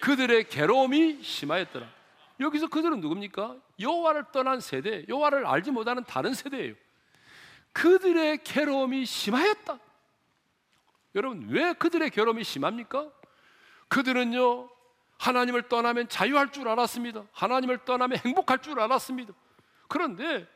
그들의 0.00 0.48
괴로움이 0.48 1.22
심하였더라. 1.22 1.86
여기서 2.40 2.66
그들은 2.66 3.00
누굽니까? 3.00 3.56
여호와를 3.78 4.24
떠난 4.32 4.60
세대, 4.60 5.04
여호와를 5.08 5.46
알지 5.46 5.70
못하는 5.70 6.04
다른 6.04 6.34
세대예요. 6.34 6.74
그들의 7.72 8.42
괴로움이 8.42 9.06
심하였다. 9.06 9.78
여러분, 11.14 11.46
왜 11.48 11.72
그들의 11.72 12.10
괴로움이 12.10 12.42
심합니까? 12.42 13.10
그들은요, 13.86 14.68
하나님을 15.18 15.68
떠나면 15.68 16.08
자유할 16.08 16.50
줄 16.50 16.68
알았습니다. 16.68 17.24
하나님을 17.32 17.84
떠나면 17.84 18.18
행복할 18.18 18.58
줄 18.58 18.80
알았습니다. 18.80 19.32
그런데 19.86 20.48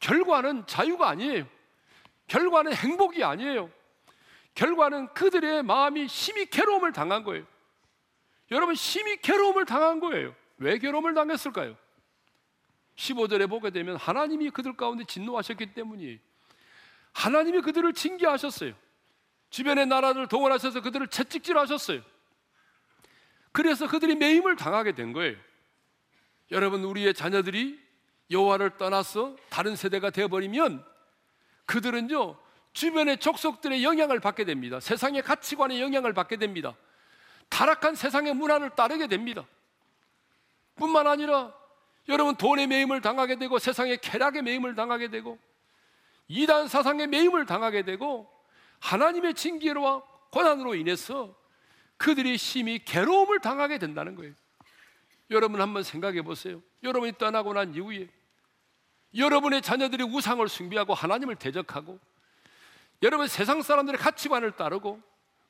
결과는 0.00 0.66
자유가 0.66 1.10
아니에요. 1.10 1.57
결과는 2.28 2.72
행복이 2.74 3.24
아니에요. 3.24 3.70
결과는 4.54 5.12
그들의 5.14 5.62
마음이 5.62 6.08
심히 6.08 6.46
괴로움을 6.46 6.92
당한 6.92 7.24
거예요. 7.24 7.44
여러분, 8.50 8.74
심히 8.74 9.16
괴로움을 9.16 9.66
당한 9.66 10.00
거예요. 10.00 10.34
왜 10.58 10.78
괴로움을 10.78 11.14
당했을까요? 11.14 11.76
15절에 12.96 13.48
보게 13.48 13.70
되면 13.70 13.96
하나님이 13.96 14.50
그들 14.50 14.76
가운데 14.76 15.04
진노하셨기 15.04 15.74
때문이에요. 15.74 16.18
하나님이 17.12 17.60
그들을 17.60 17.92
징계하셨어요. 17.92 18.74
주변의 19.50 19.86
나라를 19.86 20.26
동원하셔서 20.26 20.82
그들을 20.82 21.06
채찍질하셨어요. 21.08 22.02
그래서 23.52 23.88
그들이 23.88 24.14
매임을 24.14 24.56
당하게 24.56 24.92
된 24.92 25.12
거예요. 25.12 25.36
여러분 26.50 26.84
우리의 26.84 27.14
자녀들이 27.14 27.78
여호와를 28.30 28.76
떠나서 28.76 29.36
다른 29.48 29.76
세대가 29.76 30.10
되어 30.10 30.28
버리면 30.28 30.84
그들은요 31.68 32.36
주변의 32.72 33.18
족속들의 33.18 33.84
영향을 33.84 34.20
받게 34.20 34.44
됩니다. 34.44 34.80
세상의 34.80 35.22
가치관의 35.22 35.80
영향을 35.80 36.12
받게 36.12 36.36
됩니다. 36.36 36.74
타락한 37.50 37.94
세상의 37.94 38.34
문화를 38.34 38.70
따르게 38.70 39.06
됩니다. 39.06 39.46
뿐만 40.76 41.06
아니라 41.06 41.54
여러분 42.08 42.36
돈의 42.36 42.66
매임을 42.66 43.00
당하게 43.00 43.36
되고 43.36 43.58
세상의 43.58 43.98
쾌락의 43.98 44.42
매임을 44.42 44.74
당하게 44.74 45.08
되고 45.08 45.38
이단 46.28 46.68
사상의 46.68 47.06
매임을 47.06 47.46
당하게 47.46 47.82
되고 47.82 48.30
하나님의 48.80 49.34
징계와 49.34 50.02
고난으로 50.30 50.74
인해서 50.74 51.36
그들이 51.98 52.38
심히 52.38 52.82
괴로움을 52.84 53.40
당하게 53.40 53.78
된다는 53.78 54.14
거예요. 54.14 54.32
여러분 55.30 55.60
한번 55.60 55.82
생각해 55.82 56.22
보세요. 56.22 56.62
여러분이 56.82 57.18
떠나고 57.18 57.52
난 57.52 57.74
이후에 57.74 58.08
여러분의 59.14 59.62
자녀들이 59.62 60.04
우상을 60.04 60.46
숭배하고 60.48 60.94
하나님을 60.94 61.36
대적하고 61.36 61.98
여러분 63.02 63.26
세상 63.26 63.62
사람들의 63.62 63.98
가치관을 63.98 64.52
따르고 64.52 65.00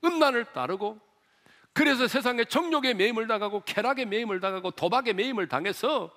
음란을 0.04 0.46
따르고 0.52 1.00
그래서 1.72 2.08
세상의 2.08 2.46
정욕의 2.46 2.94
매임을 2.94 3.26
당하고 3.26 3.62
쾌락의 3.64 4.06
매임을 4.06 4.40
당하고 4.40 4.70
도박의 4.70 5.14
매임을 5.14 5.48
당해서 5.48 6.10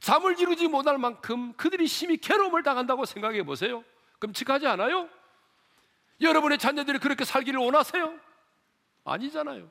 잠을 0.00 0.38
이루지 0.38 0.68
못할 0.68 0.98
만큼 0.98 1.52
그들이 1.54 1.86
심히 1.86 2.16
괴로움을 2.16 2.62
당한다고 2.62 3.04
생각해 3.04 3.42
보세요. 3.44 3.84
끔찍하지 4.18 4.66
않아요? 4.66 5.08
여러분의 6.20 6.58
자녀들이 6.58 6.98
그렇게 6.98 7.24
살기를 7.24 7.60
원하세요? 7.60 8.18
아니잖아요. 9.04 9.70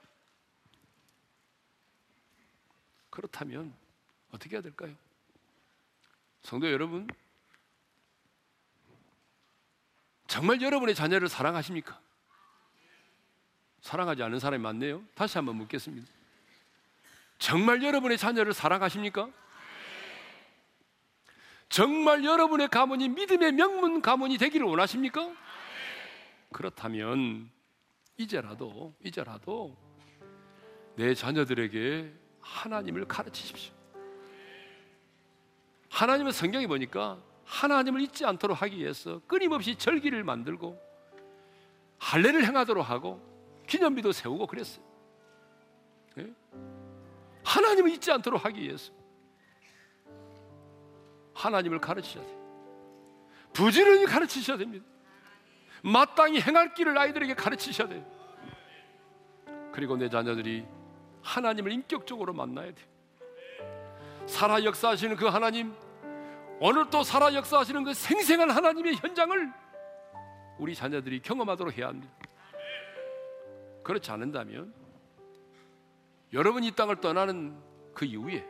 그렇다면 3.10 3.74
어떻게 4.32 4.56
해야 4.56 4.62
될까요? 4.62 4.96
성도 6.44 6.70
여러분, 6.72 7.08
정말 10.28 10.62
여러분의 10.62 10.94
자녀를 10.94 11.30
사랑하십니까? 11.30 12.00
사랑하지 13.82 14.24
않는 14.24 14.40
사람이 14.40 14.62
많네요. 14.62 15.04
다시 15.16 15.38
한번 15.38 15.56
묻겠습니다. 15.58 16.08
정말 17.38 17.84
여러분의 17.84 18.18
자녀를 18.18 18.54
사랑하십니까? 18.54 19.30
정말 21.70 22.24
여러분의 22.24 22.68
가문이 22.68 23.10
믿음의 23.10 23.54
명문 23.54 24.02
가문이 24.02 24.38
되기를 24.38 24.66
원하십니까? 24.66 25.34
그렇다면 26.52 27.50
이제라도 28.18 28.94
이제라도 29.04 29.76
내 30.96 31.14
자녀들에게 31.14 32.14
하나님을 32.42 33.08
가르치십시오. 33.08 33.83
하나님의 35.94 36.34
성경에 36.34 36.66
보니까 36.66 37.20
하나님을 37.46 38.02
잊지 38.02 38.26
않도록 38.26 38.60
하기 38.64 38.78
위해서 38.78 39.22
끊임없이 39.28 39.76
절기를 39.76 40.24
만들고 40.24 40.82
할례를 42.00 42.46
행하도록 42.46 42.90
하고 42.90 43.22
기념비도 43.68 44.12
세우고 44.12 44.48
그랬어요. 44.48 44.84
네? 46.16 46.34
하나님을 47.44 47.92
잊지 47.92 48.12
않도록 48.12 48.44
하기 48.44 48.60
위해서 48.60 48.92
하나님을 51.36 51.80
가르치셔야 51.80 52.26
돼요. 52.26 52.44
부지런히 53.54 54.06
가르치셔야 54.06 54.58
됩니다. 54.58 54.86
마땅히 55.84 56.42
행할 56.42 56.74
길을 56.74 56.98
아이들에게 56.98 57.36
가르치셔야 57.36 57.88
돼요. 57.88 58.04
그리고 59.72 59.96
내 59.96 60.10
자녀들이 60.10 60.66
하나님을 61.22 61.72
인격적으로 61.72 62.34
만나야 62.34 62.74
돼요. 62.74 62.93
살아 64.26 64.64
역사하시는 64.64 65.16
그 65.16 65.26
하나님, 65.26 65.74
오늘 66.60 66.90
또 66.90 67.04
살아 67.04 67.34
역사하시는 67.34 67.84
그 67.84 67.94
생생한 67.94 68.50
하나님의 68.52 68.96
현장을 68.96 69.54
우리 70.58 70.76
자녀들이 70.76 71.22
경험하도록 71.22 71.78
해야 71.78 71.88
합니다. 71.88 72.14
그렇지 73.84 74.12
않는다면 74.12 74.74
여러분이 76.32 76.68
이 76.68 76.72
땅을 76.72 77.02
떠나는 77.02 77.56
그 77.94 78.06
이후에 78.06 78.48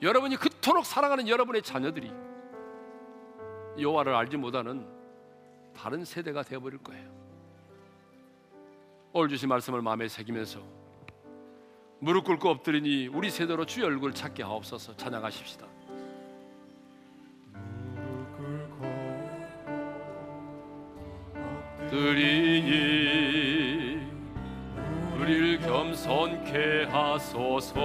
여러분이 0.00 0.36
그토록 0.36 0.84
사랑하는 0.84 1.28
여러분의 1.28 1.62
자녀들이 1.62 2.12
여호와를 3.80 4.14
알지 4.14 4.36
못하는 4.36 4.86
다른 5.74 6.04
세대가 6.04 6.42
되어버릴 6.42 6.78
거예요. 6.80 7.10
오늘 9.12 9.28
주신 9.28 9.48
말씀을 9.48 9.82
마음에 9.82 10.06
새기면서 10.08 10.60
무릎 12.00 12.24
꿇고 12.24 12.48
엎드리니 12.48 13.08
우리 13.08 13.28
세대로 13.28 13.66
주의 13.66 13.84
얼굴 13.84 14.14
찾게 14.14 14.44
하옵소서 14.44 14.96
찬양하십시다. 14.96 15.66
드리니 21.90 23.18
우리를 25.18 25.58
겸손케 25.60 26.84
하소서 26.84 27.78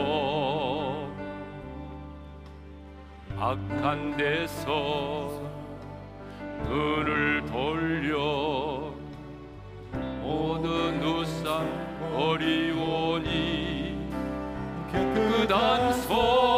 악한 3.39 4.15
데서 4.17 5.41
눈을 6.69 7.45
돌려 7.47 8.93
모든 10.21 11.01
우상 11.03 11.67
어리오니 12.15 13.32
dance 15.53 16.05
for. 16.07 16.52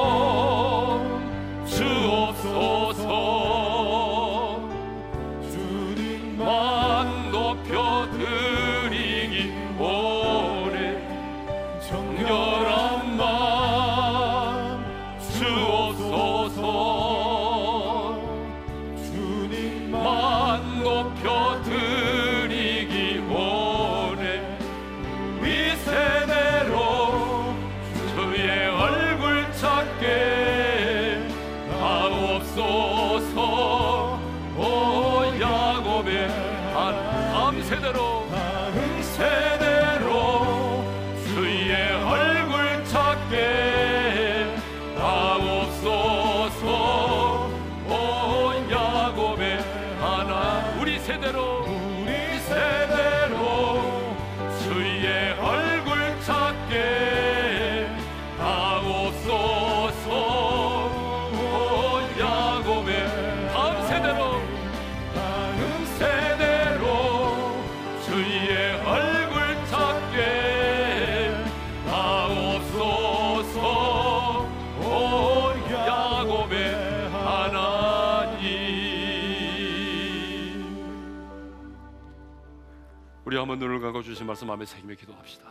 한번 83.46 83.60
눈을 83.60 83.80
감고 83.80 84.02
주신 84.02 84.26
말씀 84.26 84.48
마음에 84.48 84.66
새기며 84.66 84.96
기도합시다. 84.96 85.48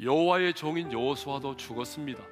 여호와의 0.00 0.54
종인 0.54 0.92
여호수아도 0.92 1.56
죽었습니다. 1.56 2.22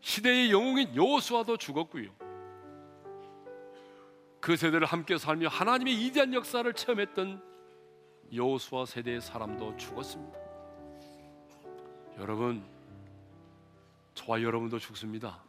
시대의 0.00 0.50
영웅인 0.50 0.96
여호수아도 0.96 1.56
죽었고요. 1.56 2.10
그 4.40 4.56
세대를 4.56 4.84
함께 4.84 5.16
살며 5.16 5.46
하나님의 5.46 6.04
이대한 6.04 6.34
역사를 6.34 6.72
체험했던 6.72 7.40
여호수아 8.34 8.86
세대의 8.86 9.20
사람도 9.20 9.76
죽었습니다. 9.76 10.36
여러분, 12.18 12.64
저와 14.14 14.42
여러분도 14.42 14.80
죽습니다. 14.80 15.40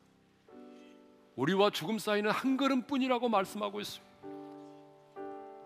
우리와 1.36 1.72
죽음 1.72 1.97
사이는 1.97 2.30
한 2.30 2.57
걸음뿐이라고 2.57 3.28
말씀하고 3.28 3.82
있습니다. 3.82 4.11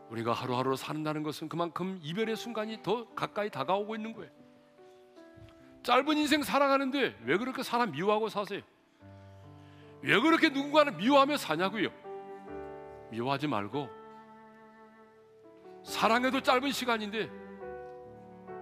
우리가 0.10 0.34
하루하루 0.34 0.76
산다는 0.76 1.24
것은 1.24 1.49
그만큼 1.49 1.99
이별의 2.01 2.36
순간이 2.36 2.82
더 2.84 3.08
가까이 3.16 3.49
다가오고 3.49 3.95
있는 3.95 4.14
거예요. 4.14 4.32
짧은 5.84 6.18
인생 6.18 6.43
살아가는데 6.43 7.16
왜 7.24 7.38
그렇게 7.38 7.64
사람 7.64 7.91
미워하고 7.91 8.30
사세요? 8.30 8.62
왜 10.01 10.20
그렇게 10.20 10.49
누군가를 10.49 10.93
미워하며 10.93 11.38
사냐고요? 11.38 11.89
미워하지 13.12 13.47
말고 13.47 13.89
사랑해도 15.84 16.41
짧은 16.41 16.72
시간인데 16.72 17.30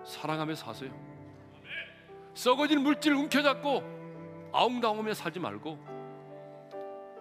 사랑하며 0.05 0.55
사세요. 0.55 0.91
썩어진 2.33 2.81
물질 2.81 3.13
움켜잡고 3.13 4.51
아웅다웅하며 4.51 5.13
살지 5.13 5.39
말고 5.39 5.79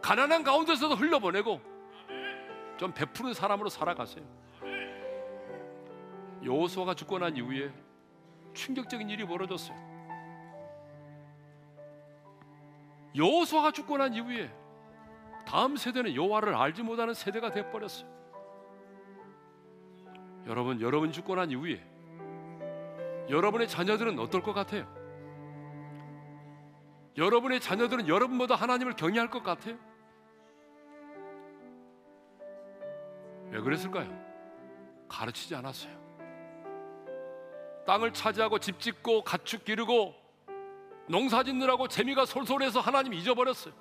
가난한 0.02 0.42
가운데서도 0.42 0.96
흘려보내고 0.96 1.71
좀 2.76 2.92
베푸는 2.92 3.34
사람으로 3.34 3.68
살아가세요. 3.68 4.24
여호수아가 6.44 6.94
죽고 6.94 7.18
난 7.18 7.36
이후에 7.36 7.72
충격적인 8.54 9.08
일이 9.10 9.24
벌어졌어요. 9.24 9.76
여호수아가 13.14 13.70
죽고 13.72 13.98
난 13.98 14.14
이후에 14.14 14.50
다음 15.46 15.76
세대는 15.76 16.14
여호와를 16.14 16.54
알지 16.54 16.82
못하는 16.82 17.14
세대가 17.14 17.50
되어 17.50 17.70
버렸어요. 17.70 18.10
여러분, 20.46 20.80
여러분 20.80 21.12
죽고 21.12 21.34
난 21.34 21.50
이후에 21.50 21.84
여러분의 23.28 23.68
자녀들은 23.68 24.18
어떨 24.18 24.42
것 24.42 24.52
같아요? 24.52 24.86
여러분의 27.16 27.60
자녀들은 27.60 28.08
여러분보다 28.08 28.54
하나님을 28.54 28.96
경외할 28.96 29.30
것 29.30 29.42
같아요? 29.42 29.76
왜 33.52 33.60
그랬을까요? 33.60 34.10
가르치지 35.08 35.54
않았어요. 35.54 35.92
땅을 37.86 38.14
차지하고 38.14 38.58
집 38.58 38.80
짓고 38.80 39.22
가축 39.24 39.64
기르고 39.64 40.14
농사 41.06 41.42
짓느라고 41.42 41.86
재미가 41.86 42.24
솔솔해서 42.24 42.80
하나님 42.80 43.12
잊어버렸어요. 43.12 43.74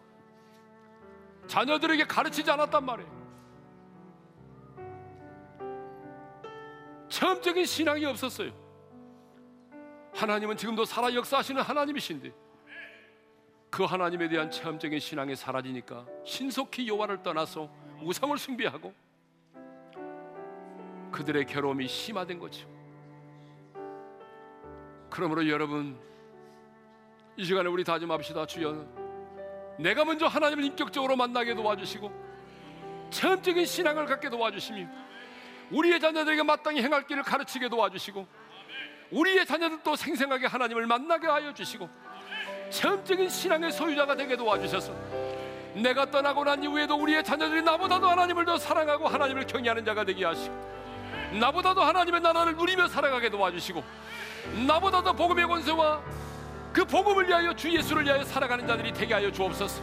자녀들에게 1.47 2.03
가르치지 2.03 2.51
않았단 2.51 2.85
말이에요. 2.85 3.21
체험적인 7.07 7.65
신앙이 7.65 8.05
없었어요. 8.05 8.51
하나님은 10.13 10.57
지금도 10.57 10.83
살아 10.83 11.13
역사하시는 11.13 11.61
하나님이신데 11.61 12.33
그 13.69 13.85
하나님에 13.85 14.27
대한 14.27 14.51
체험적인 14.51 14.99
신앙이 14.99 15.35
사라지니까 15.35 16.05
신속히 16.25 16.89
여호와를 16.89 17.23
떠나서 17.23 17.69
우상을 18.01 18.37
숭배하고 18.37 18.93
그들의 21.21 21.45
괴로움이 21.45 21.87
심화된 21.87 22.39
거죠. 22.39 22.67
그러므로 25.09 25.47
여러분 25.47 25.99
이 27.37 27.45
시간에 27.45 27.69
우리 27.69 27.83
다짐합시다 27.83 28.45
주여 28.47 28.85
내가 29.77 30.03
먼저 30.03 30.25
하나님을 30.25 30.63
인격적으로 30.63 31.15
만나게 31.15 31.53
도와주시고 31.53 32.11
체험적인 33.11 33.65
신앙을 33.65 34.05
갖게 34.05 34.29
도와주시며 34.29 34.87
우리의 35.71 35.99
자녀들에게 35.99 36.43
마땅히 36.43 36.81
행할 36.81 37.05
길을 37.05 37.23
가르치게 37.23 37.69
도와주시고 37.69 38.27
우리의 39.11 39.45
자녀들도 39.45 39.95
생생하게 39.95 40.47
하나님을 40.47 40.87
만나게 40.87 41.27
하여 41.27 41.53
주시고 41.53 41.87
체험적인 42.69 43.29
신앙의 43.29 43.71
소유자가 43.71 44.15
되게 44.15 44.35
도와주셔서 44.35 44.93
내가 45.75 46.09
떠나고 46.09 46.43
난 46.43 46.63
이후에도 46.63 46.95
우리의 46.95 47.23
자녀들이 47.23 47.61
나보다도 47.61 48.07
하나님을 48.07 48.45
더 48.45 48.57
사랑하고 48.57 49.07
하나님을 49.07 49.45
경외하는 49.45 49.85
자가 49.85 50.03
되게 50.03 50.25
하시고 50.25 50.80
나보다도 51.31 51.81
하나님의 51.81 52.21
나라를 52.21 52.55
누리며 52.55 52.87
살아가게 52.87 53.29
도와주시고 53.29 53.83
나보다도 54.67 55.13
복음의 55.13 55.47
권세와 55.47 56.01
그 56.73 56.85
복음을 56.85 57.27
위하여 57.27 57.53
주 57.53 57.71
예수를 57.71 58.05
위하여 58.05 58.23
살아가는 58.23 58.65
자들이 58.65 58.93
되게 58.93 59.13
하여 59.13 59.31
주옵소서. 59.31 59.81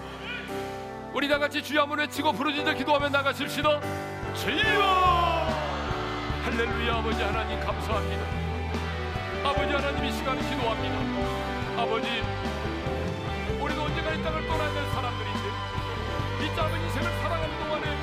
우리 1.12 1.28
다 1.28 1.38
같이 1.38 1.62
주여 1.62 1.82
한번 1.82 1.98
외치고 1.98 2.32
부르짖어 2.32 2.74
기도하며 2.74 3.08
나가십시다. 3.08 3.80
주여! 4.34 5.48
할렐루야 6.44 6.96
아버지 6.96 7.22
하나님 7.22 7.60
감사합니다. 7.60 8.22
아버지 9.44 9.72
하나님 9.72 10.04
이 10.04 10.12
시간에 10.12 10.40
기도합니다. 10.48 11.82
아버지 11.82 12.08
우리도 13.60 13.82
언젠가 13.82 14.12
이 14.12 14.22
땅을 14.22 14.46
떠나야 14.46 14.72
될 14.72 14.84
사람들인데 14.92 15.48
이 16.44 16.56
짧은 16.56 16.80
인생을 16.80 17.20
살아가는 17.20 17.58
동안에 17.58 17.96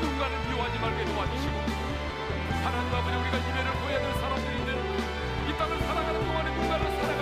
누군가를 0.00 0.38
미워하지 0.48 0.78
말게 0.78 1.04
도와주시고 1.04 1.61
하나님 2.72 2.94
아버지 2.94 3.16
우리가 3.16 3.36
이배를 3.36 3.70
보여야 3.84 3.98
될 4.00 4.14
사람들인데 4.14 4.72
이 5.46 5.58
땅을 5.58 5.78
살아가는 5.78 6.24
동안에 6.24 6.56
누가를 6.56 6.90
살아가게 6.96 7.20
하 7.20 7.21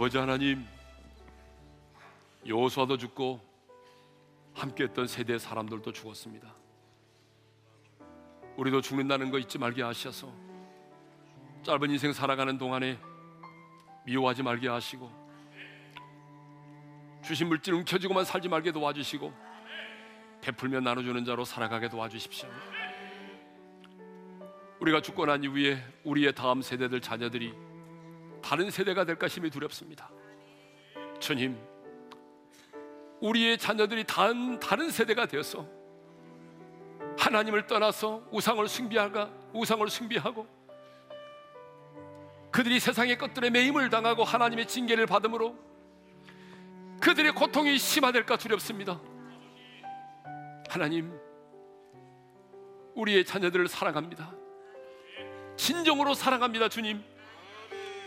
아버지 0.00 0.16
하나님 0.16 0.66
여호수아도 2.46 2.96
죽고 2.96 3.38
함께했던 4.54 5.06
세대 5.06 5.38
사람들도 5.38 5.92
죽었습니다 5.92 6.54
우리도 8.56 8.80
죽는다는 8.80 9.30
거 9.30 9.38
잊지 9.38 9.58
말게 9.58 9.82
하셔서 9.82 10.32
짧은 11.64 11.90
인생 11.90 12.14
살아가는 12.14 12.56
동안에 12.56 12.98
미워하지 14.06 14.42
말게 14.42 14.68
하시고 14.68 15.12
주신 17.22 17.48
물질 17.48 17.74
움켜쥐고만 17.74 18.24
살지 18.24 18.48
말게 18.48 18.72
도와주시고 18.72 19.30
베풀며 20.40 20.80
나눠주는 20.80 21.26
자로 21.26 21.44
살아가게 21.44 21.90
도와주십시오. 21.90 22.48
우리가 24.80 25.02
죽고 25.02 25.26
난 25.26 25.44
이후에 25.44 25.84
우리의 26.04 26.34
다음 26.34 26.62
세대들 26.62 27.02
자녀들이 27.02 27.52
다른 28.42 28.70
세대가 28.70 29.04
될까 29.04 29.28
심히 29.28 29.50
두렵습니다. 29.50 30.10
주님, 31.18 31.58
우리의 33.20 33.58
자녀들이 33.58 34.04
다른 34.04 34.58
다른 34.58 34.90
세대가 34.90 35.26
되어서 35.26 35.66
하나님을 37.18 37.66
떠나서 37.66 38.22
우상을 38.30 38.66
숭배하가 38.66 39.30
우상을 39.52 39.88
숭배하고 39.88 40.46
그들이 42.50 42.80
세상의 42.80 43.18
것들에 43.18 43.50
매임을 43.50 43.90
당하고 43.90 44.24
하나님의 44.24 44.66
징계를 44.66 45.06
받음으로 45.06 45.56
그들의 47.00 47.32
고통이 47.32 47.78
심화될까 47.78 48.36
두렵습니다. 48.36 49.00
하나님, 50.68 51.18
우리의 52.94 53.24
자녀들을 53.24 53.68
사랑합니다. 53.68 54.34
진정으로 55.56 56.14
사랑합니다, 56.14 56.68
주님. 56.68 57.02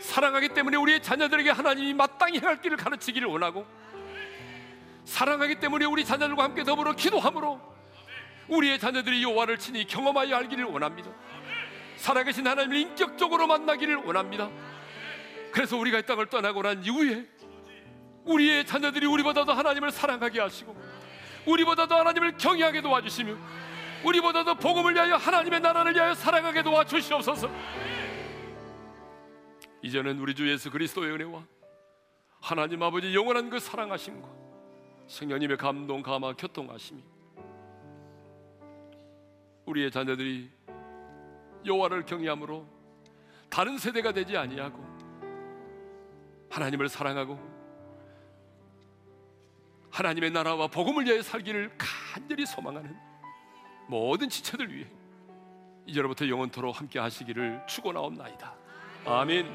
사랑하기 0.00 0.50
때문에 0.50 0.76
우리의 0.76 1.02
자녀들에게 1.02 1.50
하나님이 1.50 1.94
마땅히 1.94 2.38
행할 2.38 2.60
길을 2.60 2.76
가르치기를 2.76 3.28
원하고 3.28 3.66
사랑하기 5.04 5.56
때문에 5.56 5.84
우리 5.84 6.04
자녀들과 6.04 6.44
함께 6.44 6.64
더불어 6.64 6.92
기도함으로 6.94 7.60
우리의 8.48 8.78
자녀들이 8.78 9.22
여호와를 9.22 9.58
친히 9.58 9.86
경험하여 9.86 10.36
알기를 10.36 10.64
원합니다. 10.64 11.10
살아계신 11.96 12.46
하나님을 12.46 12.76
인격적으로 12.76 13.46
만나기를 13.46 13.96
원합니다. 13.96 14.50
그래서 15.52 15.76
우리가 15.76 16.00
이 16.00 16.02
땅을 16.02 16.26
떠나고 16.26 16.62
난 16.62 16.84
이후에 16.84 17.26
우리의 18.24 18.66
자녀들이 18.66 19.06
우리보다도 19.06 19.52
하나님을 19.52 19.90
사랑하게 19.90 20.40
하시고 20.40 20.76
우리보다도 21.46 21.94
하나님을 21.94 22.36
경외하게 22.36 22.80
도와주시며 22.80 23.36
우리보다도 24.04 24.56
복음을 24.56 24.94
위하여 24.94 25.16
하나님의 25.16 25.60
나라를 25.60 25.94
위하여 25.94 26.14
사랑하게 26.14 26.62
도와주시옵소서. 26.62 27.50
이제는 29.84 30.18
우리 30.18 30.34
주 30.34 30.50
예수 30.50 30.70
그리스도의 30.70 31.12
은혜와 31.12 31.44
하나님 32.40 32.82
아버지 32.82 33.14
영원한 33.14 33.50
그 33.50 33.58
사랑하심과 33.58 34.26
성령님의 35.06 35.58
감동 35.58 36.02
감화 36.02 36.32
교통하심이 36.32 37.04
우리의 39.66 39.90
자녀들이 39.90 40.50
여호와를 41.66 42.06
경외함으로 42.06 42.66
다른 43.50 43.76
세대가 43.76 44.12
되지 44.12 44.38
아니하고 44.38 44.82
하나님을 46.48 46.88
사랑하고 46.88 47.38
하나님의 49.90 50.30
나라와 50.30 50.66
복음을 50.66 51.04
위해 51.04 51.20
살기를 51.20 51.76
간절히 51.76 52.46
소망하는 52.46 52.96
모든 53.86 54.30
지체들 54.30 54.74
위해 54.74 54.90
이제로부터 55.84 56.26
영원토록 56.26 56.80
함께 56.80 56.98
하시기를 56.98 57.66
축원하옵나이다. 57.68 58.63
아멘. 59.06 59.46